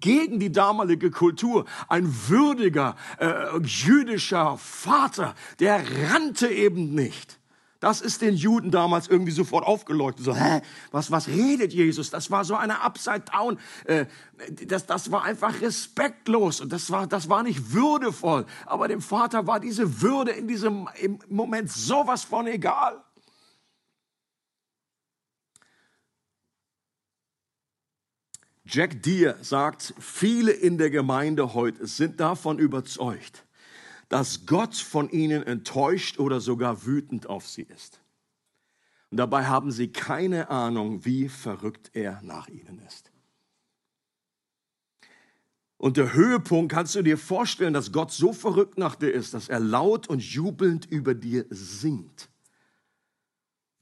gegen 0.00 0.38
die 0.38 0.52
damalige 0.52 1.10
Kultur. 1.10 1.64
Ein 1.88 2.12
würdiger 2.28 2.96
äh, 3.18 3.58
jüdischer 3.62 4.58
Vater, 4.58 5.34
der 5.60 5.82
rannte 6.10 6.48
eben 6.48 6.94
nicht. 6.94 7.38
Das 7.84 8.00
ist 8.00 8.22
den 8.22 8.34
Juden 8.34 8.70
damals 8.70 9.08
irgendwie 9.08 9.30
sofort 9.30 9.66
aufgeleuchtet. 9.66 10.24
So, 10.24 10.34
hä, 10.34 10.62
was, 10.90 11.10
was 11.10 11.28
redet 11.28 11.74
Jesus? 11.74 12.08
Das 12.08 12.30
war 12.30 12.42
so 12.46 12.56
eine 12.56 12.80
Upside 12.80 13.24
Down. 13.30 13.58
Äh, 13.84 14.06
das, 14.66 14.86
das 14.86 15.12
war 15.12 15.22
einfach 15.24 15.60
respektlos 15.60 16.62
und 16.62 16.72
das 16.72 16.90
war, 16.90 17.06
das 17.06 17.28
war 17.28 17.42
nicht 17.42 17.74
würdevoll. 17.74 18.46
Aber 18.64 18.88
dem 18.88 19.02
Vater 19.02 19.46
war 19.46 19.60
diese 19.60 20.00
Würde 20.00 20.30
in 20.30 20.48
diesem 20.48 20.88
im 20.98 21.18
Moment 21.28 21.70
sowas 21.70 22.24
von 22.24 22.46
egal. 22.46 23.04
Jack 28.64 29.02
Deere 29.02 29.36
sagt, 29.42 29.92
viele 29.98 30.52
in 30.52 30.78
der 30.78 30.88
Gemeinde 30.88 31.52
heute 31.52 31.86
sind 31.86 32.18
davon 32.18 32.58
überzeugt, 32.58 33.44
dass 34.14 34.46
Gott 34.46 34.76
von 34.76 35.10
ihnen 35.10 35.42
enttäuscht 35.42 36.20
oder 36.20 36.40
sogar 36.40 36.86
wütend 36.86 37.26
auf 37.26 37.48
sie 37.48 37.62
ist. 37.62 38.00
Und 39.10 39.16
dabei 39.16 39.46
haben 39.46 39.72
sie 39.72 39.88
keine 39.88 40.50
Ahnung, 40.50 41.04
wie 41.04 41.28
verrückt 41.28 41.90
er 41.94 42.22
nach 42.22 42.46
ihnen 42.46 42.78
ist. 42.86 43.10
Und 45.78 45.96
der 45.96 46.12
Höhepunkt 46.12 46.70
kannst 46.70 46.94
du 46.94 47.02
dir 47.02 47.18
vorstellen, 47.18 47.74
dass 47.74 47.90
Gott 47.90 48.12
so 48.12 48.32
verrückt 48.32 48.78
nach 48.78 48.94
dir 48.94 49.10
ist, 49.10 49.34
dass 49.34 49.48
er 49.48 49.58
laut 49.58 50.06
und 50.06 50.22
jubelnd 50.22 50.86
über 50.86 51.14
dir 51.14 51.46
singt. 51.50 52.28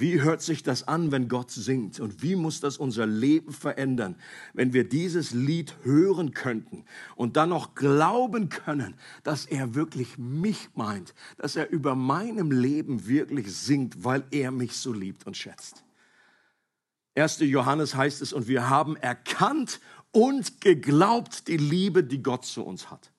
Wie 0.03 0.21
hört 0.21 0.43
sich 0.43 0.65
das 0.65 0.89
an, 0.89 1.13
wenn 1.13 1.29
Gott 1.29 1.53
singt? 1.53 2.01
Und 2.01 2.25
wie 2.25 2.35
muss 2.35 2.59
das 2.59 2.77
unser 2.77 3.07
Leben 3.07 3.53
verändern, 3.53 4.17
wenn 4.53 4.73
wir 4.73 4.83
dieses 4.83 5.31
Lied 5.31 5.77
hören 5.85 6.33
könnten 6.35 6.85
und 7.15 7.37
dann 7.37 7.51
noch 7.51 7.77
glauben 7.77 8.49
können, 8.49 8.97
dass 9.23 9.47
er 9.47 9.77
wirklich 9.77 10.19
mich 10.19 10.71
meint, 10.75 11.15
dass 11.37 11.55
er 11.55 11.71
über 11.71 11.95
meinem 11.95 12.51
Leben 12.51 13.07
wirklich 13.07 13.55
singt, 13.55 14.03
weil 14.03 14.25
er 14.33 14.51
mich 14.51 14.77
so 14.77 14.93
liebt 14.93 15.25
und 15.25 15.37
schätzt. 15.37 15.85
1. 17.15 17.39
Johannes 17.39 17.95
heißt 17.95 18.23
es, 18.23 18.33
und 18.33 18.49
wir 18.49 18.69
haben 18.69 18.97
erkannt 18.97 19.79
und 20.11 20.61
geglaubt 20.61 21.47
die 21.47 21.59
Liebe, 21.59 22.03
die 22.03 22.25
Gott 22.25 22.45
zu 22.45 22.65
uns 22.65 22.91
hat. 22.91 23.12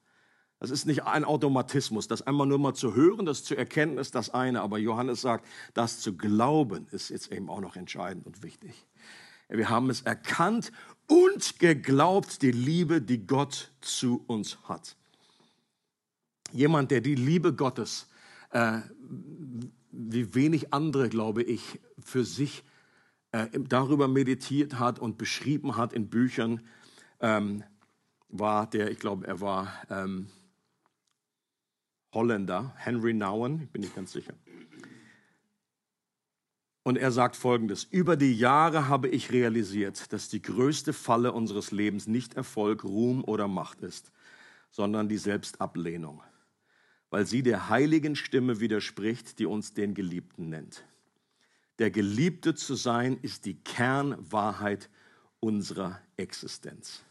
Das 0.63 0.71
ist 0.71 0.85
nicht 0.85 1.03
ein 1.03 1.25
Automatismus. 1.25 2.07
Das 2.07 2.21
einmal 2.21 2.47
nur 2.47 2.57
mal 2.57 2.73
zu 2.73 2.95
hören, 2.95 3.25
das 3.25 3.43
zu 3.43 3.53
erkennen, 3.53 3.97
ist 3.97 4.15
das 4.15 4.29
eine. 4.29 4.61
Aber 4.61 4.77
Johannes 4.77 5.19
sagt, 5.19 5.45
das 5.73 5.99
zu 5.99 6.15
glauben 6.15 6.87
ist 6.91 7.09
jetzt 7.09 7.33
eben 7.33 7.49
auch 7.49 7.59
noch 7.59 7.75
entscheidend 7.75 8.25
und 8.25 8.43
wichtig. 8.43 8.85
Wir 9.49 9.69
haben 9.69 9.89
es 9.89 10.03
erkannt 10.03 10.71
und 11.09 11.59
geglaubt, 11.59 12.41
die 12.41 12.53
Liebe, 12.53 13.01
die 13.01 13.27
Gott 13.27 13.73
zu 13.81 14.23
uns 14.27 14.57
hat. 14.63 14.95
Jemand, 16.53 16.91
der 16.91 17.01
die 17.01 17.15
Liebe 17.15 17.53
Gottes, 17.53 18.07
äh, 18.51 18.79
wie 19.91 20.33
wenig 20.33 20.73
andere, 20.73 21.09
glaube 21.09 21.43
ich, 21.43 21.81
für 21.99 22.23
sich 22.23 22.63
äh, 23.33 23.47
darüber 23.67 24.07
meditiert 24.07 24.79
hat 24.79 24.97
und 24.97 25.17
beschrieben 25.17 25.75
hat 25.75 25.91
in 25.91 26.07
Büchern, 26.07 26.61
ähm, 27.19 27.65
war 28.29 28.69
der, 28.69 28.91
ich 28.91 28.99
glaube, 28.99 29.27
er 29.27 29.41
war 29.41 29.67
ähm, 29.89 30.29
Holländer, 32.13 32.73
Henry 32.77 33.13
Nouwen, 33.13 33.67
bin 33.67 33.83
ich 33.83 33.93
ganz 33.95 34.11
sicher. 34.11 34.33
Und 36.83 36.97
er 36.97 37.11
sagt 37.11 37.37
folgendes, 37.37 37.85
über 37.85 38.17
die 38.17 38.33
Jahre 38.37 38.89
habe 38.89 39.07
ich 39.07 39.31
realisiert, 39.31 40.11
dass 40.11 40.27
die 40.27 40.41
größte 40.41 40.91
Falle 40.91 41.31
unseres 41.31 41.71
Lebens 41.71 42.07
nicht 42.07 42.33
Erfolg, 42.33 42.83
Ruhm 42.83 43.23
oder 43.23 43.47
Macht 43.47 43.81
ist, 43.81 44.11
sondern 44.69 45.07
die 45.07 45.17
Selbstablehnung, 45.17 46.21
weil 47.09 47.25
sie 47.25 47.41
der 47.41 47.69
heiligen 47.69 48.17
Stimme 48.17 48.59
widerspricht, 48.59 49.39
die 49.39 49.45
uns 49.45 49.73
den 49.73 49.93
Geliebten 49.93 50.49
nennt. 50.49 50.83
Der 51.79 51.89
Geliebte 51.89 52.53
zu 52.53 52.75
sein 52.75 53.17
ist 53.21 53.45
die 53.45 53.55
Kernwahrheit 53.55 54.89
unserer 55.39 55.99
Existenz. 56.17 57.03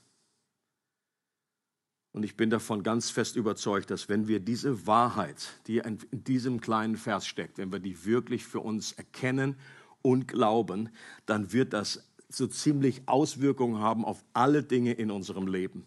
Und 2.13 2.25
ich 2.25 2.37
bin 2.37 2.51
davon 2.51 2.83
ganz 2.83 3.11
fest 3.11 3.37
überzeugt, 3.37 3.91
dass 3.91 4.09
wenn 4.09 4.29
wir 4.29 4.39
diese 4.39 4.87
Wahrheit, 4.87 5.61
die 5.67 5.79
in 5.79 5.99
diesem 6.13 6.61
kleinen 6.61 6.97
Vers 6.97 7.27
steckt, 7.27 7.57
wenn 7.57 7.73
wir 7.73 7.79
die 7.79 8.05
wirklich 8.05 8.45
für 8.45 8.61
uns 8.61 8.93
erkennen 8.93 9.57
und 10.03 10.29
glauben, 10.29 10.91
dann 11.25 11.53
wird 11.53 11.73
das 11.73 12.07
so 12.29 12.47
ziemlich 12.47 13.03
Auswirkungen 13.07 13.79
haben 13.79 14.05
auf 14.05 14.25
alle 14.35 14.63
Dinge 14.63 14.93
in 14.93 15.11
unserem 15.11 15.47
Leben. 15.47 15.87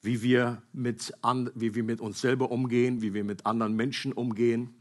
Wie 0.00 0.22
wir 0.22 0.62
mit, 0.72 1.12
an, 1.22 1.50
wie 1.54 1.74
wir 1.74 1.82
mit 1.82 2.00
uns 2.00 2.20
selber 2.20 2.50
umgehen, 2.50 3.02
wie 3.02 3.12
wir 3.12 3.24
mit 3.24 3.44
anderen 3.44 3.74
Menschen 3.74 4.12
umgehen, 4.12 4.74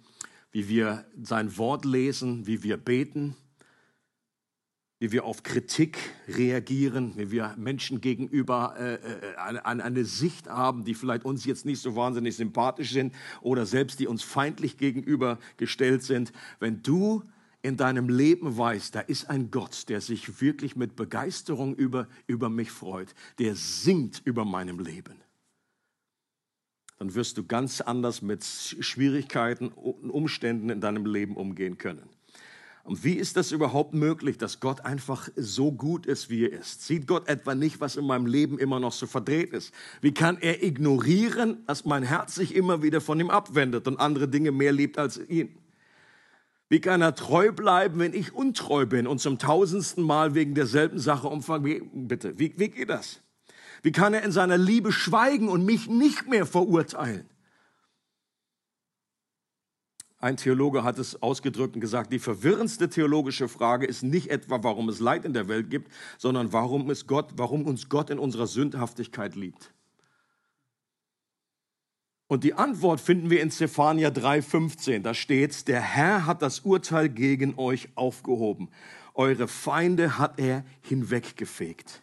wie 0.51 0.69
wir 0.69 1.05
sein 1.21 1.57
Wort 1.57 1.83
lesen, 1.83 2.47
wie 2.47 2.63
wir 2.63 2.77
beten, 2.77 3.35
wie 4.99 5.11
wir 5.11 5.25
auf 5.25 5.43
Kritik 5.43 5.97
reagieren, 6.27 7.13
wie 7.15 7.31
wir 7.31 7.53
Menschen 7.57 8.01
gegenüber 8.01 8.75
äh, 8.79 8.95
äh 8.95 9.35
eine, 9.37 9.83
eine, 9.83 10.05
Sicht 10.05 10.47
haben, 10.47 10.83
die 10.83 10.95
vielleicht 10.95 11.23
uns 11.23 11.45
jetzt 11.45 11.65
nicht 11.65 11.79
so 11.79 11.95
wahnsinnig 11.95 12.35
sympathisch 12.35 12.91
sind 12.91 13.13
oder 13.41 13.65
selbst 13.65 13.99
die 13.99 14.07
uns 14.07 14.23
feindlich 14.23 14.77
gegenübergestellt 14.77 16.03
sind. 16.03 16.31
Wenn 16.59 16.81
du 16.81 17.23
in 17.61 17.77
deinem 17.77 18.09
Leben 18.09 18.57
weißt, 18.57 18.95
da 18.95 19.01
ist 19.01 19.29
ein 19.29 19.51
Gott, 19.51 19.89
der 19.89 20.01
sich 20.01 20.41
wirklich 20.41 20.75
mit 20.75 20.95
Begeisterung 20.95 21.75
über, 21.75 22.07
über 22.25 22.49
mich 22.49 22.71
freut, 22.71 23.13
der 23.39 23.55
singt 23.55 24.21
über 24.25 24.45
meinem 24.45 24.79
Leben, 24.79 25.15
dann 26.97 27.13
wirst 27.13 27.37
du 27.37 27.45
ganz 27.45 27.81
anders 27.81 28.21
mit 28.21 28.43
Schwierigkeiten 28.43 29.67
und 29.67 30.09
Umständen 30.09 30.69
in 30.69 30.81
deinem 30.81 31.05
Leben 31.05 31.35
umgehen 31.35 31.77
können. 31.77 32.09
Und 32.87 33.03
wie 33.03 33.15
ist 33.15 33.35
das 33.35 33.51
überhaupt 33.51 33.93
möglich, 33.93 34.37
dass 34.37 34.61
Gott 34.61 34.85
einfach 34.85 35.27
so 35.35 35.73
gut 35.73 36.05
ist, 36.05 36.29
wie 36.29 36.45
er 36.45 36.61
ist? 36.61 36.87
Sieht 36.87 37.05
Gott 37.05 37.27
etwa 37.27 37.53
nicht, 37.53 37.81
was 37.81 37.97
in 37.97 38.07
meinem 38.07 38.25
Leben 38.25 38.57
immer 38.57 38.79
noch 38.79 38.93
so 38.93 39.07
verdreht 39.07 39.51
ist? 39.51 39.73
Wie 39.99 40.13
kann 40.13 40.37
er 40.37 40.63
ignorieren, 40.63 41.65
dass 41.67 41.83
mein 41.83 42.03
Herz 42.03 42.35
sich 42.35 42.55
immer 42.55 42.81
wieder 42.81 43.01
von 43.01 43.19
ihm 43.19 43.29
abwendet 43.29 43.89
und 43.89 43.99
andere 43.99 44.29
Dinge 44.29 44.53
mehr 44.53 44.71
liebt 44.71 44.97
als 44.97 45.19
ihn? 45.27 45.57
Wie 46.69 46.79
kann 46.79 47.01
er 47.01 47.13
treu 47.13 47.51
bleiben, 47.51 47.99
wenn 47.99 48.13
ich 48.13 48.33
untreu 48.33 48.85
bin 48.85 49.05
und 49.05 49.19
zum 49.19 49.37
tausendsten 49.37 50.01
Mal 50.01 50.33
wegen 50.33 50.55
derselben 50.55 50.99
Sache 50.99 51.27
umfange? 51.27 51.81
Bitte, 51.91 52.39
wie, 52.39 52.53
wie 52.55 52.69
geht 52.69 52.89
das? 52.89 53.19
Wie 53.83 53.91
kann 53.91 54.13
er 54.13 54.23
in 54.23 54.31
seiner 54.31 54.57
Liebe 54.57 54.93
schweigen 54.93 55.49
und 55.49 55.65
mich 55.65 55.89
nicht 55.89 56.29
mehr 56.29 56.45
verurteilen? 56.45 57.25
Ein 60.19 60.37
Theologe 60.37 60.83
hat 60.83 60.97
es 60.97 61.21
ausgedrückt 61.21 61.75
und 61.75 61.81
gesagt, 61.81 62.11
die 62.11 62.17
verwirrendste 62.17 62.89
theologische 62.89 63.47
Frage 63.47 63.85
ist 63.85 64.01
nicht 64.01 64.31
etwa, 64.31 64.63
warum 64.63 64.89
es 64.89 64.99
Leid 64.99 65.25
in 65.25 65.33
der 65.33 65.47
Welt 65.47 65.69
gibt, 65.69 65.91
sondern 66.17 66.51
warum, 66.53 66.89
es 66.89 67.05
Gott, 67.05 67.33
warum 67.35 67.65
uns 67.65 67.87
Gott 67.87 68.09
in 68.09 68.17
unserer 68.17 68.47
Sündhaftigkeit 68.47 69.35
liebt. 69.35 69.73
Und 72.27 72.43
die 72.43 72.55
Antwort 72.55 72.99
finden 72.99 73.29
wir 73.29 73.41
in 73.41 73.51
Zephania 73.51 74.09
3,15. 74.09 75.01
Da 75.03 75.13
steht, 75.13 75.67
der 75.67 75.81
Herr 75.81 76.25
hat 76.25 76.41
das 76.41 76.61
Urteil 76.61 77.09
gegen 77.09 77.57
euch 77.57 77.89
aufgehoben. 77.95 78.69
Eure 79.13 79.47
Feinde 79.47 80.17
hat 80.17 80.39
er 80.39 80.65
hinweggefegt. 80.81 82.01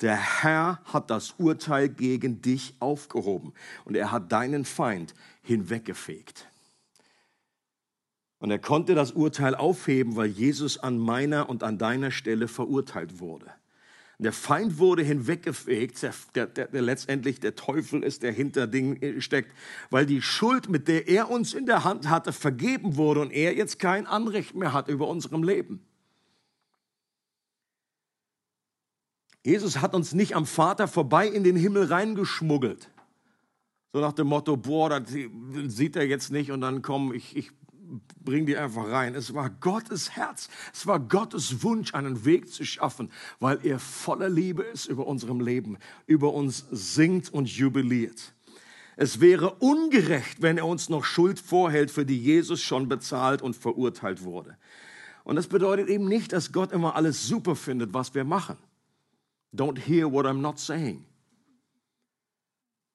Der 0.00 0.16
Herr 0.42 0.80
hat 0.84 1.10
das 1.10 1.32
Urteil 1.32 1.88
gegen 1.88 2.40
dich 2.40 2.74
aufgehoben 2.78 3.52
und 3.84 3.96
er 3.96 4.12
hat 4.12 4.32
deinen 4.32 4.64
Feind 4.64 5.14
hinweggefegt. 5.42 6.49
Und 8.40 8.50
er 8.50 8.58
konnte 8.58 8.94
das 8.94 9.12
Urteil 9.12 9.54
aufheben, 9.54 10.16
weil 10.16 10.28
Jesus 10.28 10.78
an 10.78 10.98
meiner 10.98 11.48
und 11.48 11.62
an 11.62 11.78
deiner 11.78 12.10
Stelle 12.10 12.48
verurteilt 12.48 13.20
wurde. 13.20 13.46
Der 14.18 14.32
Feind 14.32 14.78
wurde 14.78 15.02
hinweggefegt, 15.02 16.02
der, 16.34 16.46
der, 16.46 16.66
der, 16.66 16.82
letztendlich 16.82 17.40
der 17.40 17.54
Teufel 17.54 18.02
ist, 18.02 18.22
der 18.22 18.32
hinter 18.32 18.66
Dingen 18.66 19.20
steckt, 19.22 19.54
weil 19.88 20.04
die 20.04 20.20
Schuld, 20.20 20.68
mit 20.68 20.88
der 20.88 21.08
er 21.08 21.30
uns 21.30 21.54
in 21.54 21.64
der 21.64 21.84
Hand 21.84 22.10
hatte, 22.10 22.32
vergeben 22.32 22.96
wurde 22.96 23.20
und 23.20 23.30
er 23.30 23.54
jetzt 23.54 23.78
kein 23.78 24.06
Anrecht 24.06 24.54
mehr 24.54 24.74
hat 24.74 24.88
über 24.88 25.08
unserem 25.08 25.42
Leben. 25.42 25.86
Jesus 29.42 29.80
hat 29.80 29.94
uns 29.94 30.12
nicht 30.12 30.36
am 30.36 30.44
Vater 30.44 30.86
vorbei 30.86 31.26
in 31.26 31.42
den 31.42 31.56
Himmel 31.56 31.84
reingeschmuggelt. 31.84 32.90
So 33.92 34.00
nach 34.00 34.12
dem 34.12 34.26
Motto, 34.26 34.56
boah, 34.56 35.00
das 35.00 35.10
sieht 35.66 35.96
er 35.96 36.06
jetzt 36.06 36.30
nicht 36.30 36.52
und 36.52 36.60
dann 36.60 36.82
komm, 36.82 37.12
ich, 37.14 37.36
ich 37.36 37.50
bring 38.24 38.46
die 38.46 38.56
einfach 38.56 38.88
rein. 38.88 39.14
Es 39.14 39.34
war 39.34 39.50
Gottes 39.50 40.10
Herz, 40.10 40.48
es 40.72 40.86
war 40.86 41.00
Gottes 41.00 41.62
Wunsch, 41.62 41.94
einen 41.94 42.24
Weg 42.24 42.52
zu 42.52 42.64
schaffen, 42.64 43.10
weil 43.38 43.64
er 43.64 43.78
voller 43.78 44.28
Liebe 44.28 44.62
ist 44.62 44.86
über 44.86 45.06
unserem 45.06 45.40
Leben, 45.40 45.78
über 46.06 46.32
uns 46.32 46.66
singt 46.70 47.32
und 47.32 47.48
jubiliert. 47.48 48.34
Es 48.96 49.20
wäre 49.20 49.54
ungerecht, 49.54 50.42
wenn 50.42 50.58
er 50.58 50.66
uns 50.66 50.88
noch 50.88 51.04
Schuld 51.04 51.40
vorhält, 51.40 51.90
für 51.90 52.04
die 52.04 52.20
Jesus 52.20 52.60
schon 52.60 52.88
bezahlt 52.88 53.40
und 53.40 53.56
verurteilt 53.56 54.22
wurde. 54.22 54.56
Und 55.24 55.36
das 55.36 55.46
bedeutet 55.46 55.88
eben 55.88 56.06
nicht, 56.06 56.32
dass 56.32 56.52
Gott 56.52 56.72
immer 56.72 56.96
alles 56.96 57.26
super 57.26 57.56
findet, 57.56 57.94
was 57.94 58.14
wir 58.14 58.24
machen. 58.24 58.58
Don't 59.54 59.78
hear 59.78 60.10
what 60.10 60.26
I'm 60.26 60.40
not 60.40 60.58
saying. 60.58 61.04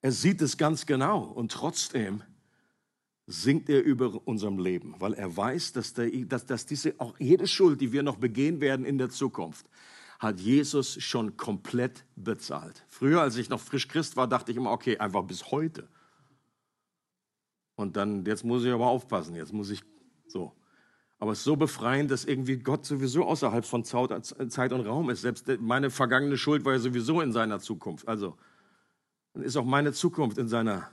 Er 0.01 0.11
sieht 0.11 0.41
es 0.41 0.57
ganz 0.57 0.85
genau 0.85 1.23
und 1.23 1.51
trotzdem 1.51 2.21
singt 3.27 3.69
er 3.69 3.83
über 3.83 4.21
unserem 4.25 4.59
Leben, 4.59 4.95
weil 4.99 5.13
er 5.13 5.35
weiß, 5.35 5.73
dass, 5.73 5.93
der, 5.93 6.09
dass, 6.25 6.45
dass 6.45 6.65
diese, 6.65 6.93
auch 6.99 7.19
jede 7.19 7.47
Schuld, 7.47 7.81
die 7.81 7.91
wir 7.91 8.03
noch 8.03 8.17
begehen 8.17 8.61
werden 8.61 8.85
in 8.85 8.97
der 8.97 9.09
Zukunft, 9.09 9.67
hat 10.19 10.39
Jesus 10.39 11.01
schon 11.03 11.35
komplett 11.35 12.05
bezahlt. 12.15 12.85
Früher, 12.87 13.21
als 13.21 13.37
ich 13.37 13.49
noch 13.49 13.59
frisch 13.59 13.87
Christ 13.87 14.15
war, 14.15 14.27
dachte 14.27 14.51
ich 14.51 14.57
immer, 14.57 14.71
okay, 14.71 14.97
einfach 14.97 15.23
bis 15.23 15.51
heute. 15.51 15.87
Und 17.75 17.97
dann, 17.97 18.25
jetzt 18.25 18.45
muss 18.45 18.63
ich 18.63 18.71
aber 18.71 18.87
aufpassen, 18.87 19.35
jetzt 19.35 19.51
muss 19.51 19.69
ich 19.69 19.81
so. 20.27 20.53
Aber 21.17 21.31
es 21.31 21.39
ist 21.39 21.45
so 21.45 21.55
befreiend, 21.55 22.11
dass 22.11 22.25
irgendwie 22.25 22.57
Gott 22.57 22.85
sowieso 22.85 23.25
außerhalb 23.25 23.65
von 23.65 23.83
Zeit 23.83 24.71
und 24.73 24.81
Raum 24.81 25.09
ist. 25.09 25.21
Selbst 25.21 25.47
meine 25.59 25.89
vergangene 25.89 26.37
Schuld 26.37 26.65
war 26.65 26.73
ja 26.73 26.79
sowieso 26.79 27.21
in 27.21 27.31
seiner 27.31 27.59
Zukunft. 27.59 28.07
Also, 28.07 28.37
dann 29.33 29.43
ist 29.43 29.57
auch 29.57 29.65
meine 29.65 29.93
Zukunft 29.93 30.37
in 30.37 30.47
seiner 30.47 30.89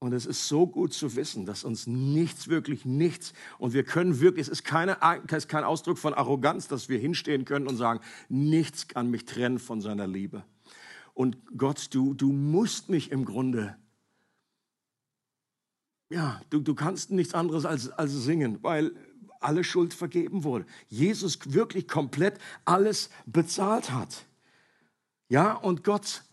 und 0.00 0.14
es 0.14 0.24
ist 0.24 0.48
so 0.48 0.66
gut 0.66 0.94
zu 0.94 1.14
wissen, 1.14 1.44
dass 1.44 1.62
uns 1.62 1.86
nichts, 1.86 2.48
wirklich 2.48 2.86
nichts, 2.86 3.34
und 3.58 3.74
wir 3.74 3.84
können 3.84 4.18
wirklich, 4.20 4.46
es 4.46 4.48
ist, 4.48 4.64
keine, 4.64 4.96
es 5.26 5.32
ist 5.44 5.48
kein 5.48 5.62
Ausdruck 5.62 5.98
von 5.98 6.14
Arroganz, 6.14 6.68
dass 6.68 6.88
wir 6.88 6.98
hinstehen 6.98 7.44
können 7.44 7.68
und 7.68 7.76
sagen, 7.76 8.00
nichts 8.28 8.88
kann 8.88 9.10
mich 9.10 9.26
trennen 9.26 9.58
von 9.58 9.82
seiner 9.82 10.06
Liebe. 10.06 10.42
Und 11.12 11.36
Gott, 11.56 11.88
du, 11.92 12.14
du 12.14 12.32
musst 12.32 12.88
mich 12.88 13.12
im 13.12 13.26
Grunde, 13.26 13.76
ja, 16.08 16.40
du, 16.48 16.60
du 16.60 16.74
kannst 16.74 17.10
nichts 17.10 17.34
anderes 17.34 17.66
als, 17.66 17.90
als 17.90 18.12
singen, 18.12 18.58
weil 18.62 18.92
alle 19.38 19.64
Schuld 19.64 19.92
vergeben 19.92 20.44
wurde. 20.44 20.64
Jesus 20.88 21.38
wirklich 21.52 21.86
komplett 21.88 22.38
alles 22.64 23.10
bezahlt 23.26 23.92
hat. 23.92 24.24
Ja, 25.28 25.52
und 25.52 25.84
Gott 25.84 26.24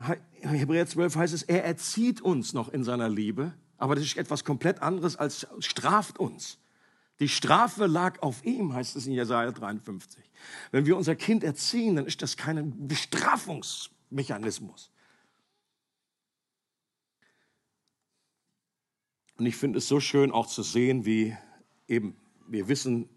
Hebräer 0.00 0.86
12 0.86 1.16
heißt 1.16 1.34
es, 1.34 1.42
er 1.42 1.64
erzieht 1.64 2.22
uns 2.22 2.54
noch 2.54 2.70
in 2.70 2.84
seiner 2.84 3.08
Liebe, 3.08 3.52
aber 3.76 3.94
das 3.94 4.04
ist 4.04 4.16
etwas 4.16 4.44
komplett 4.44 4.82
anderes 4.82 5.16
als 5.16 5.46
straft 5.58 6.18
uns. 6.18 6.58
Die 7.20 7.28
Strafe 7.28 7.86
lag 7.86 8.20
auf 8.22 8.44
ihm, 8.44 8.72
heißt 8.72 8.96
es 8.96 9.06
in 9.06 9.12
Jesaja 9.12 9.52
53. 9.52 10.24
Wenn 10.70 10.86
wir 10.86 10.96
unser 10.96 11.14
Kind 11.16 11.44
erziehen, 11.44 11.96
dann 11.96 12.06
ist 12.06 12.22
das 12.22 12.38
kein 12.38 12.88
Bestrafungsmechanismus. 12.88 14.90
Und 19.36 19.44
ich 19.46 19.56
finde 19.56 19.78
es 19.78 19.88
so 19.88 20.00
schön 20.00 20.32
auch 20.32 20.46
zu 20.46 20.62
sehen, 20.62 21.04
wie 21.04 21.36
eben 21.88 22.16
wir 22.46 22.68
wissen, 22.68 23.08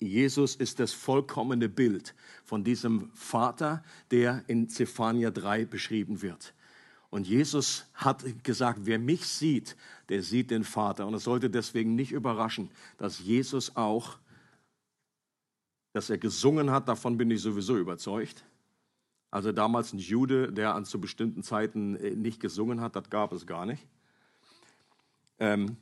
Jesus 0.00 0.56
ist 0.56 0.80
das 0.80 0.92
vollkommene 0.92 1.68
Bild 1.68 2.14
von 2.44 2.64
diesem 2.64 3.10
Vater, 3.12 3.84
der 4.10 4.42
in 4.46 4.68
Zephania 4.68 5.30
3 5.30 5.66
beschrieben 5.66 6.22
wird. 6.22 6.54
Und 7.10 7.26
Jesus 7.26 7.86
hat 7.92 8.24
gesagt, 8.44 8.80
wer 8.84 8.98
mich 8.98 9.26
sieht, 9.26 9.76
der 10.08 10.22
sieht 10.22 10.50
den 10.50 10.64
Vater. 10.64 11.06
Und 11.06 11.14
es 11.14 11.24
sollte 11.24 11.50
deswegen 11.50 11.96
nicht 11.96 12.12
überraschen, 12.12 12.70
dass 12.96 13.18
Jesus 13.18 13.76
auch, 13.76 14.16
dass 15.92 16.08
er 16.08 16.18
gesungen 16.18 16.70
hat, 16.70 16.88
davon 16.88 17.18
bin 17.18 17.30
ich 17.30 17.42
sowieso 17.42 17.76
überzeugt. 17.76 18.44
Also 19.30 19.52
damals 19.52 19.92
ein 19.92 19.98
Jude, 19.98 20.52
der 20.52 20.74
an 20.74 20.84
zu 20.84 21.00
bestimmten 21.00 21.42
Zeiten 21.42 21.96
äh, 21.96 22.16
nicht 22.16 22.40
gesungen 22.40 22.80
hat, 22.80 22.96
das 22.96 23.10
gab 23.10 23.32
es 23.32 23.46
gar 23.46 23.66
nicht. 23.66 23.86
Ähm, 25.38 25.76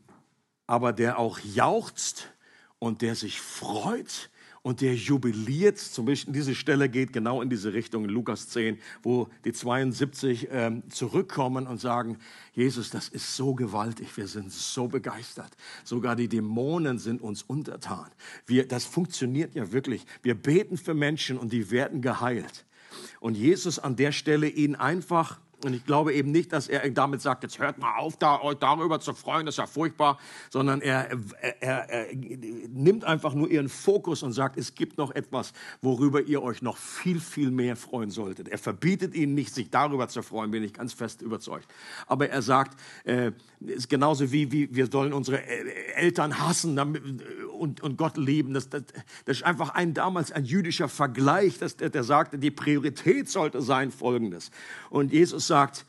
aber 0.66 0.92
der 0.92 1.18
auch 1.18 1.38
jauchzt 1.38 2.30
und 2.78 3.02
der 3.02 3.14
sich 3.14 3.40
freut 3.40 4.30
und 4.62 4.80
der 4.80 4.94
jubiliert. 4.94 5.78
Zum 5.78 6.06
Beispiel 6.06 6.34
diese 6.34 6.54
Stelle 6.54 6.88
geht 6.88 7.12
genau 7.12 7.42
in 7.42 7.50
diese 7.50 7.72
Richtung 7.72 8.04
in 8.04 8.10
Lukas 8.10 8.48
10, 8.48 8.78
wo 9.02 9.28
die 9.44 9.52
72 9.52 10.48
ähm, 10.50 10.82
zurückkommen 10.90 11.66
und 11.66 11.80
sagen, 11.80 12.18
Jesus, 12.52 12.90
das 12.90 13.08
ist 13.08 13.36
so 13.36 13.54
gewaltig, 13.54 14.16
wir 14.16 14.26
sind 14.26 14.52
so 14.52 14.88
begeistert. 14.88 15.56
Sogar 15.84 16.16
die 16.16 16.28
Dämonen 16.28 16.98
sind 16.98 17.22
uns 17.22 17.42
untertan. 17.42 18.10
Wir, 18.46 18.66
das 18.66 18.84
funktioniert 18.84 19.54
ja 19.54 19.72
wirklich. 19.72 20.04
Wir 20.22 20.34
beten 20.34 20.76
für 20.76 20.94
Menschen 20.94 21.38
und 21.38 21.52
die 21.52 21.70
werden 21.70 22.02
geheilt. 22.02 22.66
Und 23.20 23.36
Jesus 23.36 23.78
an 23.78 23.96
der 23.96 24.12
Stelle 24.12 24.48
ihnen 24.48 24.74
einfach 24.74 25.40
und 25.64 25.74
ich 25.74 25.84
glaube 25.84 26.14
eben 26.14 26.30
nicht, 26.30 26.52
dass 26.52 26.68
er 26.68 26.88
damit 26.90 27.20
sagt, 27.20 27.42
jetzt 27.42 27.58
hört 27.58 27.78
mal 27.78 27.96
auf, 27.96 28.16
da, 28.16 28.40
euch 28.40 28.56
darüber 28.56 29.00
zu 29.00 29.12
freuen, 29.12 29.44
das 29.44 29.54
ist 29.54 29.58
ja 29.58 29.66
furchtbar, 29.66 30.18
sondern 30.50 30.80
er, 30.80 31.10
er, 31.40 31.62
er, 31.62 31.90
er, 31.90 32.06
nimmt 32.14 33.04
einfach 33.04 33.34
nur 33.34 33.50
ihren 33.50 33.68
Fokus 33.68 34.22
und 34.22 34.32
sagt, 34.32 34.56
es 34.56 34.74
gibt 34.74 34.98
noch 34.98 35.12
etwas, 35.14 35.52
worüber 35.82 36.22
ihr 36.22 36.42
euch 36.42 36.62
noch 36.62 36.76
viel, 36.76 37.18
viel 37.18 37.50
mehr 37.50 37.74
freuen 37.74 38.10
solltet. 38.10 38.48
Er 38.48 38.58
verbietet 38.58 39.14
ihnen 39.14 39.34
nicht, 39.34 39.52
sich 39.52 39.70
darüber 39.70 40.08
zu 40.08 40.22
freuen, 40.22 40.52
bin 40.52 40.62
ich 40.62 40.74
ganz 40.74 40.92
fest 40.92 41.22
überzeugt. 41.22 41.66
Aber 42.06 42.28
er 42.28 42.42
sagt, 42.42 42.78
äh, 43.04 43.32
ist 43.60 43.88
genauso 43.88 44.30
wie, 44.30 44.52
wie 44.52 44.74
wir 44.74 44.86
sollen 44.86 45.12
unsere 45.12 45.44
Eltern 45.44 46.38
hassen, 46.38 46.76
damit, 46.76 47.02
und, 47.58 47.82
und 47.82 47.96
Gott 47.96 48.16
lieben. 48.16 48.54
Das, 48.54 48.68
das, 48.70 48.84
das 49.24 49.38
ist 49.38 49.42
einfach 49.42 49.70
ein 49.70 49.94
damals 49.94 50.32
ein 50.32 50.44
jüdischer 50.44 50.88
Vergleich, 50.88 51.58
dass 51.58 51.76
der, 51.76 51.90
der 51.90 52.04
sagte, 52.04 52.38
die 52.38 52.50
Priorität 52.50 53.28
sollte 53.28 53.60
sein 53.62 53.90
folgendes. 53.90 54.50
Und 54.90 55.12
Jesus 55.12 55.46
sagt, 55.46 55.84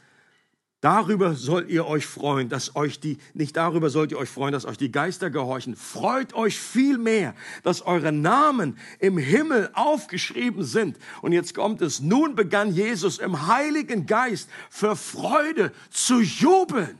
Darüber 0.82 1.36
sollt 1.36 1.70
ihr 1.70 1.86
euch 1.86 2.06
freuen, 2.06 2.48
dass 2.48 2.78
euch 2.78 3.02
die, 3.02 3.18
nicht 3.34 3.58
darüber 3.58 3.90
sollt 3.90 4.12
ihr 4.12 4.18
euch 4.18 4.30
freuen, 4.30 4.54
dass 4.54 4.64
euch 4.64 4.78
die 4.78 4.94
Geister 4.94 5.30
gehorchen. 5.30 5.76
Freut 5.76 6.34
euch 6.34 6.58
viel 6.58 6.98
mehr, 6.98 7.36
dass 7.64 7.82
eure 7.82 8.14
Namen 8.14 8.78
im 9.00 9.18
Himmel 9.18 9.70
aufgeschrieben 9.74 10.64
sind. 10.64 10.98
Und 11.22 11.34
jetzt 11.34 11.54
kommt 11.54 11.82
es. 11.82 12.00
Nun 12.00 12.36
begann 12.36 12.72
Jesus 12.72 13.20
im 13.20 13.48
Heiligen 13.48 14.06
Geist 14.06 14.50
für 14.70 14.96
Freude 14.96 15.74
zu 15.90 16.22
jubeln. 16.22 16.98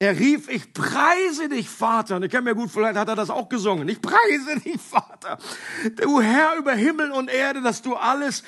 Er 0.00 0.18
rief, 0.18 0.48
ich 0.48 0.72
preise 0.72 1.48
dich, 1.48 1.68
Vater. 1.68 2.16
Und 2.16 2.24
ich 2.24 2.32
kann 2.32 2.42
mir 2.44 2.54
gut, 2.54 2.70
vielleicht 2.70 2.96
hat 2.96 3.08
er 3.08 3.14
das 3.14 3.30
auch 3.30 3.48
gesungen. 3.48 3.88
Ich 3.88 4.00
preise 4.02 4.58
dich, 4.60 4.80
Vater. 4.80 5.38
Du 5.96 6.20
Herr 6.20 6.56
über 6.56 6.72
Himmel 6.72 7.12
und 7.12 7.30
Erde, 7.30 7.62
dass 7.62 7.80
du 7.80 7.94
alles, 7.94 8.42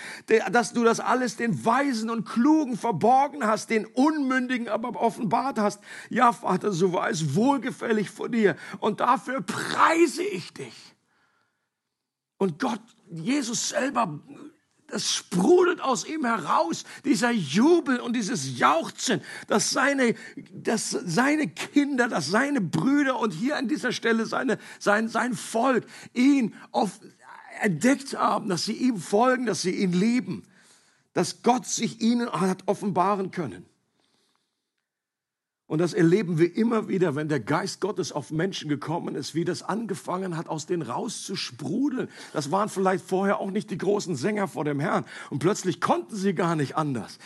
dass 0.50 0.72
du 0.72 0.82
das 0.82 0.98
alles 0.98 1.36
den 1.36 1.64
Weisen 1.64 2.10
und 2.10 2.28
Klugen 2.28 2.76
verborgen 2.76 3.46
hast, 3.46 3.70
den 3.70 3.86
Unmündigen 3.86 4.68
aber 4.68 5.00
offenbart 5.00 5.58
hast. 5.58 5.80
Ja, 6.10 6.32
Vater, 6.32 6.72
so 6.72 6.92
war 6.92 7.08
es 7.10 7.36
wohlgefällig 7.36 8.10
vor 8.10 8.28
dir. 8.28 8.56
Und 8.80 8.98
dafür 9.00 9.40
preise 9.40 10.24
ich 10.24 10.52
dich. 10.52 10.96
Und 12.38 12.58
Gott, 12.58 12.82
Jesus 13.08 13.68
selber 13.68 14.20
das 14.88 15.12
sprudelt 15.12 15.80
aus 15.80 16.06
ihm 16.06 16.24
heraus, 16.24 16.84
dieser 17.04 17.30
Jubel 17.30 17.98
und 18.00 18.14
dieses 18.14 18.58
Jauchzen, 18.58 19.20
dass 19.48 19.70
seine, 19.70 20.14
dass 20.52 20.90
seine 20.90 21.48
Kinder, 21.48 22.08
dass 22.08 22.28
seine 22.28 22.60
Brüder 22.60 23.18
und 23.18 23.32
hier 23.32 23.56
an 23.56 23.68
dieser 23.68 23.92
Stelle 23.92 24.26
seine, 24.26 24.58
sein, 24.78 25.08
sein 25.08 25.34
Volk 25.34 25.86
ihn 26.14 26.54
auf, 26.70 27.00
entdeckt 27.60 28.16
haben, 28.16 28.48
dass 28.48 28.64
sie 28.64 28.74
ihm 28.74 28.98
folgen, 28.98 29.46
dass 29.46 29.62
sie 29.62 29.74
ihn 29.74 29.92
lieben, 29.92 30.44
dass 31.14 31.42
Gott 31.42 31.66
sich 31.66 32.00
ihnen 32.00 32.30
hat 32.30 32.62
offenbaren 32.66 33.30
können. 33.30 33.66
Und 35.68 35.80
das 35.80 35.94
erleben 35.94 36.38
wir 36.38 36.54
immer 36.56 36.86
wieder, 36.86 37.16
wenn 37.16 37.28
der 37.28 37.40
Geist 37.40 37.80
Gottes 37.80 38.12
auf 38.12 38.30
Menschen 38.30 38.68
gekommen 38.68 39.16
ist, 39.16 39.34
wie 39.34 39.44
das 39.44 39.64
angefangen 39.64 40.36
hat, 40.36 40.48
aus 40.48 40.66
denen 40.66 40.82
rauszusprudeln. 40.82 42.08
Das 42.32 42.52
waren 42.52 42.68
vielleicht 42.68 43.04
vorher 43.04 43.40
auch 43.40 43.50
nicht 43.50 43.72
die 43.72 43.78
großen 43.78 44.14
Sänger 44.14 44.46
vor 44.46 44.64
dem 44.64 44.78
Herrn. 44.78 45.04
Und 45.28 45.40
plötzlich 45.40 45.80
konnten 45.80 46.14
sie 46.14 46.34
gar 46.34 46.54
nicht 46.54 46.76
anders. 46.76 47.18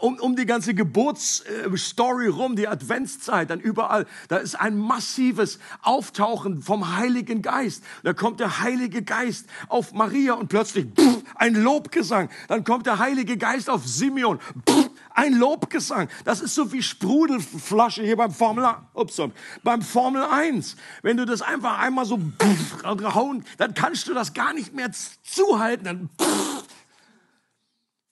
Um, 0.00 0.18
um 0.18 0.34
die 0.34 0.44
ganze 0.44 0.74
Geburtsstory 0.74 2.26
rum, 2.26 2.56
die 2.56 2.66
Adventszeit, 2.66 3.50
dann 3.50 3.60
überall, 3.60 4.06
da 4.26 4.38
ist 4.38 4.56
ein 4.56 4.76
massives 4.76 5.60
Auftauchen 5.80 6.62
vom 6.62 6.96
Heiligen 6.96 7.42
Geist. 7.42 7.84
Da 8.02 8.12
kommt 8.12 8.40
der 8.40 8.58
Heilige 8.60 9.02
Geist 9.02 9.46
auf 9.68 9.92
Maria 9.92 10.34
und 10.34 10.48
plötzlich 10.48 10.86
pff, 10.98 11.22
ein 11.36 11.54
Lobgesang. 11.54 12.28
Dann 12.48 12.64
kommt 12.64 12.86
der 12.86 12.98
Heilige 12.98 13.36
Geist 13.36 13.70
auf 13.70 13.86
Simeon. 13.86 14.40
Pff, 14.68 14.90
ein 15.14 15.32
Lobgesang. 15.34 16.08
Das 16.24 16.40
ist 16.40 16.54
so 16.54 16.72
wie 16.72 16.82
Sprudelflasche 16.82 18.02
hier 18.02 18.16
beim 18.16 18.32
Formel, 18.32 18.68
ups, 18.92 19.20
beim 19.62 19.80
Formel 19.80 20.22
1. 20.22 20.76
Wenn 21.02 21.16
du 21.16 21.24
das 21.24 21.40
einfach 21.40 21.78
einmal 21.78 22.04
so 22.04 22.20
hauen, 22.84 23.44
dann 23.56 23.74
kannst 23.74 24.08
du 24.08 24.14
das 24.14 24.34
gar 24.34 24.52
nicht 24.52 24.74
mehr 24.74 24.90
zuhalten. 25.22 25.84
Dann 25.84 26.10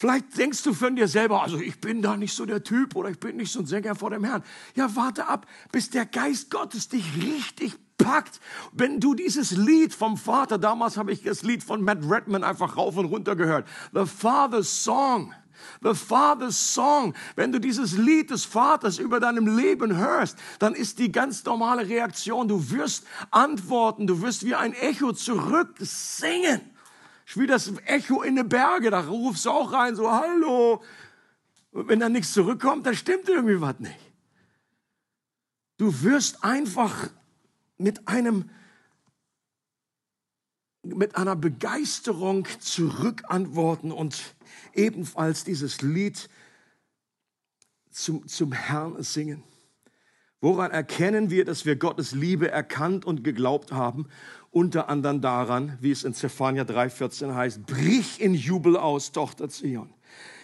Vielleicht 0.03 0.37
denkst 0.37 0.65
du 0.65 0.75
von 0.75 0.97
dir 0.97 1.07
selber, 1.07 1.45
also 1.45 1.59
ich 1.59 1.81
bin 1.81 2.03
da 2.03 2.17
nicht 2.17 2.35
so 2.35 2.45
der 2.45 2.65
Typ 2.65 2.97
oder 2.97 3.09
ich 3.11 3.21
bin 3.21 3.37
nicht 3.37 3.53
so 3.53 3.61
ein 3.61 3.67
Sänger 3.67 3.95
vor 3.95 4.11
dem 4.11 4.25
Herrn. 4.25 4.43
Ja, 4.75 4.97
warte 4.97 5.29
ab, 5.29 5.47
bis 5.71 5.91
der 5.91 6.07
Geist 6.07 6.51
Gottes 6.51 6.88
dich 6.88 7.05
richtig 7.17 7.77
packt. 7.99 8.41
Wenn 8.73 8.99
du 8.99 9.15
dieses 9.15 9.53
Lied 9.53 9.95
vom 9.95 10.17
Vater, 10.17 10.59
damals 10.59 10.97
habe 10.97 11.12
ich 11.12 11.23
das 11.23 11.45
Lied 11.45 11.62
von 11.62 11.85
Matt 11.85 11.99
Redman 12.03 12.43
einfach 12.43 12.77
rauf 12.77 12.97
und 12.97 13.05
runter 13.05 13.37
gehört. 13.37 13.69
The 13.93 14.05
Father's 14.05 14.83
Song. 14.83 15.33
The 15.83 15.95
Father's 15.95 16.75
Song. 16.75 17.15
Wenn 17.37 17.53
du 17.53 17.59
dieses 17.59 17.97
Lied 17.97 18.31
des 18.31 18.45
Vaters 18.45 18.99
über 18.99 19.21
deinem 19.21 19.57
Leben 19.57 19.97
hörst, 19.97 20.38
dann 20.59 20.75
ist 20.75 20.99
die 20.99 21.11
ganz 21.11 21.45
normale 21.45 21.88
Reaktion, 21.88 22.49
du 22.49 22.71
wirst 22.71 23.07
antworten, 23.31 24.07
du 24.07 24.23
wirst 24.23 24.45
wie 24.45 24.55
ein 24.55 24.73
Echo 24.73 25.12
zurück 25.12 25.75
singen. 25.79 26.61
Wie 27.35 27.47
das 27.47 27.73
Echo 27.87 28.23
in 28.23 28.37
den 28.37 28.49
Berge, 28.49 28.91
da 28.91 29.01
rufst 29.01 29.47
du 29.47 29.51
auch 29.51 29.73
rein, 29.73 29.97
so 29.97 30.11
Hallo. 30.11 30.83
Und 31.71 31.88
wenn 31.88 32.01
dann 32.01 32.12
nichts 32.12 32.33
zurückkommt, 32.33 32.85
dann 32.87 32.95
stimmt 32.95 33.29
irgendwie 33.29 33.61
was 33.61 33.79
nicht. 33.79 34.12
Du 35.79 36.03
wirst 36.03 36.45
einfach 36.45 37.09
mit 37.79 38.07
einem 38.07 38.51
mit 40.83 41.16
einer 41.16 41.37
Begeisterung 41.37 42.47
zurückantworten 42.59 43.92
und 43.92 44.35
ebenfalls 44.75 45.45
dieses 45.45 45.81
Lied 45.83 46.29
zum, 47.90 48.27
zum 48.27 48.53
Herrn 48.53 49.03
singen. 49.03 49.42
Woran 50.40 50.73
erkennen 50.73 51.31
wir, 51.31 51.45
dass 51.45 51.64
wir 51.66 51.77
Gottes 51.77 52.12
Liebe 52.12 52.51
erkannt 52.51 53.05
und 53.05 53.23
geglaubt 53.23 53.71
haben? 53.71 54.09
Unter 54.51 54.88
anderem 54.88 55.21
daran, 55.21 55.79
wie 55.81 55.92
es 55.92 56.03
in 56.03 56.14
Zephania 56.14 56.64
3,14 56.64 57.33
heißt, 57.33 57.64
brich 57.64 58.21
in 58.21 58.35
Jubel 58.35 58.77
aus, 58.77 59.12
Tochter 59.12 59.49
Zion. 59.49 59.95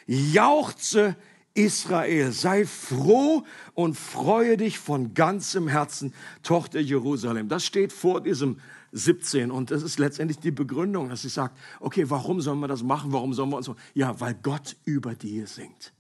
Jauchze 0.07 1.16
Israel, 1.55 2.31
sei 2.31 2.64
froh 2.64 3.42
und 3.74 3.96
freue 3.96 4.57
dich 4.57 4.79
von 4.79 5.14
ganzem 5.14 5.66
Herzen, 5.66 6.14
Tochter 6.44 6.79
Jerusalem. 6.79 7.48
Das 7.48 7.66
steht 7.66 7.92
vor 7.92 8.22
diesem 8.22 8.61
17. 8.92 9.51
Und 9.51 9.70
das 9.70 9.83
ist 9.83 9.98
letztendlich 9.98 10.38
die 10.38 10.51
Begründung, 10.51 11.09
dass 11.09 11.22
sie 11.22 11.29
sagt, 11.29 11.57
okay, 11.81 12.09
warum 12.09 12.40
sollen 12.40 12.61
wir 12.61 12.68
das 12.68 12.83
machen? 12.83 13.12
Warum 13.12 13.35
sollen 13.35 13.51
wir 13.51 13.57
uns 13.57 13.66
so? 13.66 13.77
Ja, 13.94 14.18
weil 14.20 14.35
Gott 14.35 14.77
über 14.85 15.14
dir 15.14 15.46
singt. 15.46 15.92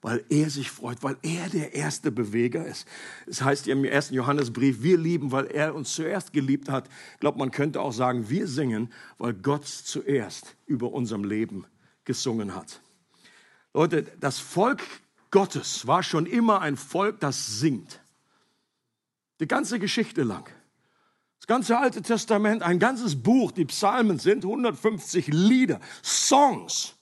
Weil 0.00 0.24
er 0.30 0.50
sich 0.50 0.70
freut, 0.70 1.02
weil 1.02 1.16
er 1.22 1.48
der 1.48 1.74
erste 1.74 2.10
Beweger 2.10 2.66
ist. 2.66 2.88
Es 3.26 3.38
das 3.38 3.42
heißt 3.44 3.68
im 3.68 3.84
ersten 3.84 4.14
Johannesbrief, 4.14 4.82
wir 4.82 4.98
lieben, 4.98 5.30
weil 5.30 5.46
er 5.46 5.74
uns 5.74 5.94
zuerst 5.94 6.32
geliebt 6.32 6.68
hat. 6.68 6.88
Ich 7.14 7.20
glaube, 7.20 7.38
man 7.38 7.52
könnte 7.52 7.80
auch 7.80 7.92
sagen, 7.92 8.28
wir 8.28 8.48
singen, 8.48 8.92
weil 9.18 9.34
Gott 9.34 9.66
zuerst 9.66 10.56
über 10.66 10.92
unserem 10.92 11.22
Leben 11.22 11.66
gesungen 12.04 12.56
hat. 12.56 12.80
Leute, 13.74 14.02
das 14.18 14.38
Volk 14.40 14.82
Gottes 15.30 15.86
war 15.86 16.02
schon 16.02 16.26
immer 16.26 16.60
ein 16.60 16.76
Volk, 16.76 17.20
das 17.20 17.58
singt. 17.58 18.00
Die 19.40 19.48
ganze 19.48 19.78
Geschichte 19.78 20.22
lang. 20.22 20.48
Das 21.42 21.48
ganze 21.48 21.76
Alte 21.76 22.02
Testament, 22.02 22.62
ein 22.62 22.78
ganzes 22.78 23.20
Buch, 23.20 23.50
die 23.50 23.64
Psalmen 23.64 24.20
sind 24.20 24.44
150 24.44 25.26
Lieder, 25.26 25.80
Songs. 26.00 26.94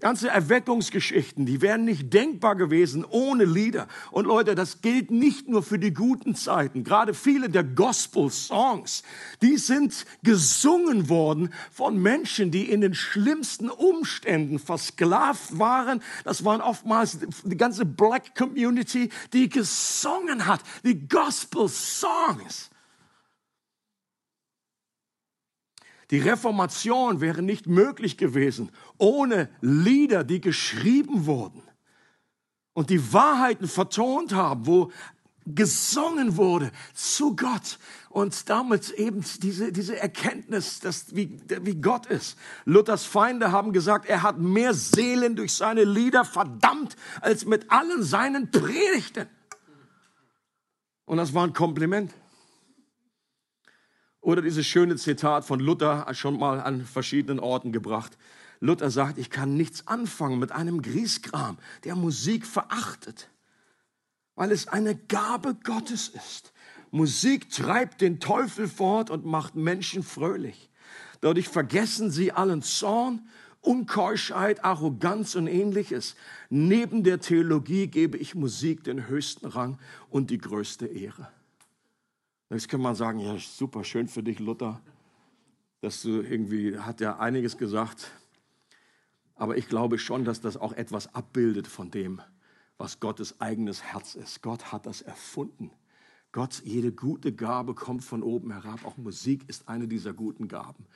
Ganze 0.00 0.28
Erweckungsgeschichten, 0.28 1.44
die 1.44 1.60
wären 1.60 1.84
nicht 1.84 2.14
denkbar 2.14 2.54
gewesen 2.54 3.04
ohne 3.04 3.44
Lieder. 3.44 3.88
Und 4.12 4.26
Leute, 4.26 4.54
das 4.54 4.80
gilt 4.80 5.10
nicht 5.10 5.48
nur 5.48 5.64
für 5.64 5.80
die 5.80 5.92
guten 5.92 6.36
Zeiten. 6.36 6.84
Gerade 6.84 7.14
viele 7.14 7.50
der 7.50 7.64
Gospel-Songs, 7.64 9.02
die 9.42 9.56
sind 9.56 10.06
gesungen 10.22 11.08
worden 11.08 11.52
von 11.72 12.00
Menschen, 12.00 12.52
die 12.52 12.70
in 12.70 12.80
den 12.80 12.94
schlimmsten 12.94 13.68
Umständen 13.68 14.60
versklavt 14.60 15.58
waren. 15.58 16.00
Das 16.22 16.44
waren 16.44 16.60
oftmals 16.60 17.18
die 17.42 17.56
ganze 17.56 17.84
Black 17.84 18.36
Community, 18.36 19.08
die 19.32 19.48
gesungen 19.48 20.46
hat. 20.46 20.60
Die 20.84 21.08
Gospel-Songs. 21.08 22.70
Die 26.10 26.20
Reformation 26.20 27.20
wäre 27.20 27.42
nicht 27.42 27.66
möglich 27.66 28.16
gewesen 28.16 28.70
ohne 28.96 29.50
Lieder, 29.60 30.24
die 30.24 30.40
geschrieben 30.40 31.26
wurden 31.26 31.62
und 32.72 32.90
die 32.90 33.12
Wahrheiten 33.12 33.68
vertont 33.68 34.32
haben, 34.32 34.66
wo 34.66 34.90
gesungen 35.54 36.36
wurde 36.36 36.70
zu 36.94 37.34
Gott 37.36 37.78
und 38.10 38.48
damit 38.48 38.90
eben 38.90 39.24
diese, 39.42 39.72
diese 39.72 39.98
Erkenntnis, 39.98 40.80
dass, 40.80 41.14
wie, 41.14 41.40
wie 41.62 41.74
Gott 41.76 42.06
ist. 42.06 42.38
Luthers 42.64 43.04
Feinde 43.04 43.52
haben 43.52 43.72
gesagt, 43.72 44.06
er 44.06 44.22
hat 44.22 44.38
mehr 44.38 44.74
Seelen 44.74 45.36
durch 45.36 45.54
seine 45.54 45.84
Lieder 45.84 46.24
verdammt 46.24 46.96
als 47.20 47.44
mit 47.44 47.70
allen 47.70 48.02
seinen 48.02 48.50
Predigten. 48.50 49.26
Und 51.04 51.16
das 51.16 51.32
war 51.32 51.44
ein 51.44 51.54
Kompliment. 51.54 52.12
Oder 54.28 54.42
dieses 54.42 54.66
schöne 54.66 54.96
Zitat 54.96 55.46
von 55.46 55.58
Luther, 55.58 56.06
schon 56.12 56.38
mal 56.38 56.60
an 56.60 56.84
verschiedenen 56.84 57.40
Orten 57.40 57.72
gebracht. 57.72 58.18
Luther 58.60 58.90
sagt, 58.90 59.16
ich 59.16 59.30
kann 59.30 59.56
nichts 59.56 59.86
anfangen 59.86 60.38
mit 60.38 60.52
einem 60.52 60.82
Grieskram, 60.82 61.56
der 61.84 61.96
Musik 61.96 62.44
verachtet, 62.44 63.30
weil 64.34 64.52
es 64.52 64.68
eine 64.68 64.94
Gabe 64.94 65.56
Gottes 65.64 66.08
ist. 66.08 66.52
Musik 66.90 67.48
treibt 67.48 68.02
den 68.02 68.20
Teufel 68.20 68.68
fort 68.68 69.08
und 69.08 69.24
macht 69.24 69.54
Menschen 69.54 70.02
fröhlich. 70.02 70.68
Dadurch 71.22 71.48
vergessen 71.48 72.10
sie 72.10 72.30
allen 72.30 72.60
Zorn, 72.60 73.26
Unkeuschheit, 73.62 74.62
Arroganz 74.62 75.36
und 75.36 75.46
ähnliches. 75.46 76.16
Neben 76.50 77.02
der 77.02 77.20
Theologie 77.20 77.86
gebe 77.86 78.18
ich 78.18 78.34
Musik 78.34 78.84
den 78.84 79.08
höchsten 79.08 79.46
Rang 79.46 79.78
und 80.10 80.28
die 80.28 80.36
größte 80.36 80.84
Ehre. 80.84 81.28
Jetzt 82.50 82.68
kann 82.70 82.80
man 82.80 82.94
sagen, 82.94 83.18
ja, 83.18 83.36
super, 83.38 83.84
schön 83.84 84.08
für 84.08 84.22
dich, 84.22 84.38
Luther, 84.38 84.80
dass 85.82 86.00
du 86.00 86.22
irgendwie, 86.22 86.78
hat 86.78 87.00
ja 87.00 87.18
einiges 87.18 87.58
gesagt, 87.58 88.10
aber 89.34 89.58
ich 89.58 89.68
glaube 89.68 89.98
schon, 89.98 90.24
dass 90.24 90.40
das 90.40 90.56
auch 90.56 90.72
etwas 90.72 91.14
abbildet 91.14 91.66
von 91.66 91.90
dem, 91.90 92.22
was 92.78 93.00
Gottes 93.00 93.38
eigenes 93.40 93.82
Herz 93.82 94.14
ist. 94.14 94.40
Gott 94.40 94.72
hat 94.72 94.86
das 94.86 95.02
erfunden. 95.02 95.70
Gott, 96.32 96.62
jede 96.64 96.90
gute 96.90 97.34
Gabe 97.34 97.74
kommt 97.74 98.02
von 98.02 98.22
oben 98.22 98.50
herab. 98.50 98.84
Auch 98.86 98.96
Musik 98.96 99.44
ist 99.46 99.68
eine 99.68 99.86
dieser 99.86 100.14
guten 100.14 100.48
Gaben. 100.48 100.86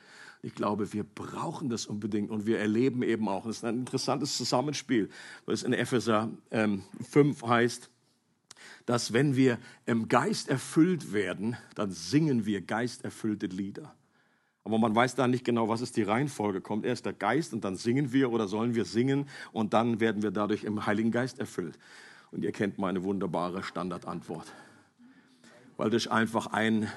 Ich 0.41 0.55
glaube, 0.55 0.91
wir 0.91 1.03
brauchen 1.03 1.69
das 1.69 1.85
unbedingt 1.85 2.31
und 2.31 2.47
wir 2.47 2.59
erleben 2.59 3.03
eben 3.03 3.29
auch, 3.29 3.45
das 3.45 3.57
ist 3.57 3.63
ein 3.63 3.77
interessantes 3.77 4.37
Zusammenspiel, 4.37 5.09
was 5.45 5.61
in 5.61 5.73
Epheser 5.73 6.31
ähm, 6.49 6.83
5 7.09 7.43
heißt, 7.43 7.91
dass 8.85 9.13
wenn 9.13 9.35
wir 9.35 9.57
im 9.85 10.07
Geist 10.07 10.49
erfüllt 10.49 11.13
werden, 11.13 11.57
dann 11.75 11.91
singen 11.91 12.45
wir 12.45 12.61
geisterfüllte 12.61 13.47
Lieder. 13.47 13.95
Aber 14.65 14.77
man 14.77 14.95
weiß 14.95 15.15
da 15.15 15.27
nicht 15.27 15.43
genau, 15.43 15.67
was 15.67 15.81
ist 15.81 15.97
die 15.97 16.03
Reihenfolge. 16.03 16.61
Kommt 16.61 16.85
erst 16.85 17.05
der 17.05 17.13
Geist 17.13 17.53
und 17.53 17.63
dann 17.65 17.75
singen 17.75 18.13
wir 18.13 18.31
oder 18.31 18.47
sollen 18.47 18.75
wir 18.75 18.85
singen 18.85 19.27
und 19.51 19.73
dann 19.73 19.99
werden 19.99 20.23
wir 20.23 20.31
dadurch 20.31 20.63
im 20.63 20.85
Heiligen 20.85 21.11
Geist 21.11 21.39
erfüllt. 21.39 21.77
Und 22.31 22.43
ihr 22.43 22.51
kennt 22.51 22.77
meine 22.77 23.03
wunderbare 23.03 23.61
Standardantwort. 23.61 24.51
Weil 25.75 25.89
das 25.89 26.07
einfach 26.07 26.47
ein 26.47 26.89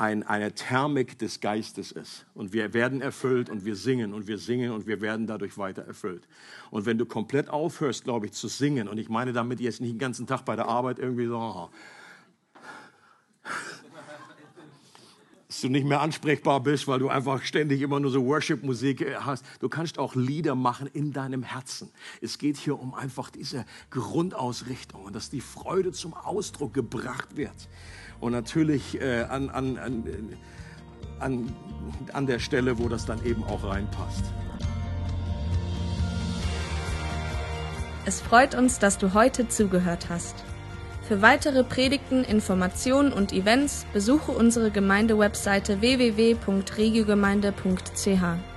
ein, 0.00 0.22
eine 0.22 0.54
Thermik 0.54 1.18
des 1.18 1.40
Geistes 1.40 1.92
ist. 1.92 2.24
Und 2.34 2.54
wir 2.54 2.72
werden 2.72 3.02
erfüllt 3.02 3.50
und 3.50 3.66
wir 3.66 3.76
singen 3.76 4.14
und 4.14 4.26
wir 4.26 4.38
singen 4.38 4.72
und 4.72 4.86
wir 4.86 5.02
werden 5.02 5.26
dadurch 5.26 5.58
weiter 5.58 5.82
erfüllt. 5.82 6.26
Und 6.70 6.86
wenn 6.86 6.96
du 6.96 7.04
komplett 7.04 7.50
aufhörst, 7.50 8.04
glaube 8.04 8.26
ich, 8.26 8.32
zu 8.32 8.48
singen, 8.48 8.88
und 8.88 8.96
ich 8.96 9.10
meine 9.10 9.34
damit 9.34 9.60
jetzt 9.60 9.82
nicht 9.82 9.92
den 9.92 9.98
ganzen 9.98 10.26
Tag 10.26 10.46
bei 10.46 10.56
der 10.56 10.68
Arbeit 10.68 10.98
irgendwie 10.98 11.26
so, 11.26 11.36
aha, 11.36 11.70
dass 15.48 15.60
du 15.60 15.68
nicht 15.68 15.84
mehr 15.84 16.00
ansprechbar 16.00 16.60
bist, 16.60 16.88
weil 16.88 17.00
du 17.00 17.08
einfach 17.08 17.42
ständig 17.42 17.82
immer 17.82 18.00
nur 18.00 18.10
so 18.10 18.24
Worship-Musik 18.24 19.02
äh, 19.02 19.14
hast. 19.16 19.44
Du 19.58 19.68
kannst 19.68 19.98
auch 19.98 20.14
Lieder 20.14 20.54
machen 20.54 20.88
in 20.92 21.12
deinem 21.12 21.42
Herzen. 21.42 21.90
Es 22.22 22.38
geht 22.38 22.56
hier 22.56 22.78
um 22.78 22.94
einfach 22.94 23.28
diese 23.28 23.66
Grundausrichtung 23.90 25.02
und 25.02 25.14
dass 25.14 25.28
die 25.28 25.42
Freude 25.42 25.92
zum 25.92 26.14
Ausdruck 26.14 26.72
gebracht 26.72 27.36
wird 27.36 27.68
und 28.20 28.32
natürlich 28.32 29.00
äh, 29.00 29.22
an, 29.22 29.48
an, 29.50 29.78
an, 29.78 30.04
an, 31.18 31.52
an 32.12 32.26
der 32.26 32.38
Stelle, 32.38 32.78
wo 32.78 32.88
das 32.88 33.06
dann 33.06 33.24
eben 33.24 33.42
auch 33.44 33.64
reinpasst. 33.64 34.24
Es 38.06 38.20
freut 38.20 38.54
uns, 38.54 38.78
dass 38.78 38.98
du 38.98 39.14
heute 39.14 39.48
zugehört 39.48 40.08
hast. 40.08 40.36
Für 41.02 41.22
weitere 41.22 41.64
Predigten, 41.64 42.22
Informationen 42.24 43.12
und 43.12 43.32
Events 43.32 43.86
besuche 43.92 44.30
unsere 44.32 44.70
Gemeindewebseite 44.70 45.80
www.regiogemeinde.ch. 45.80 48.49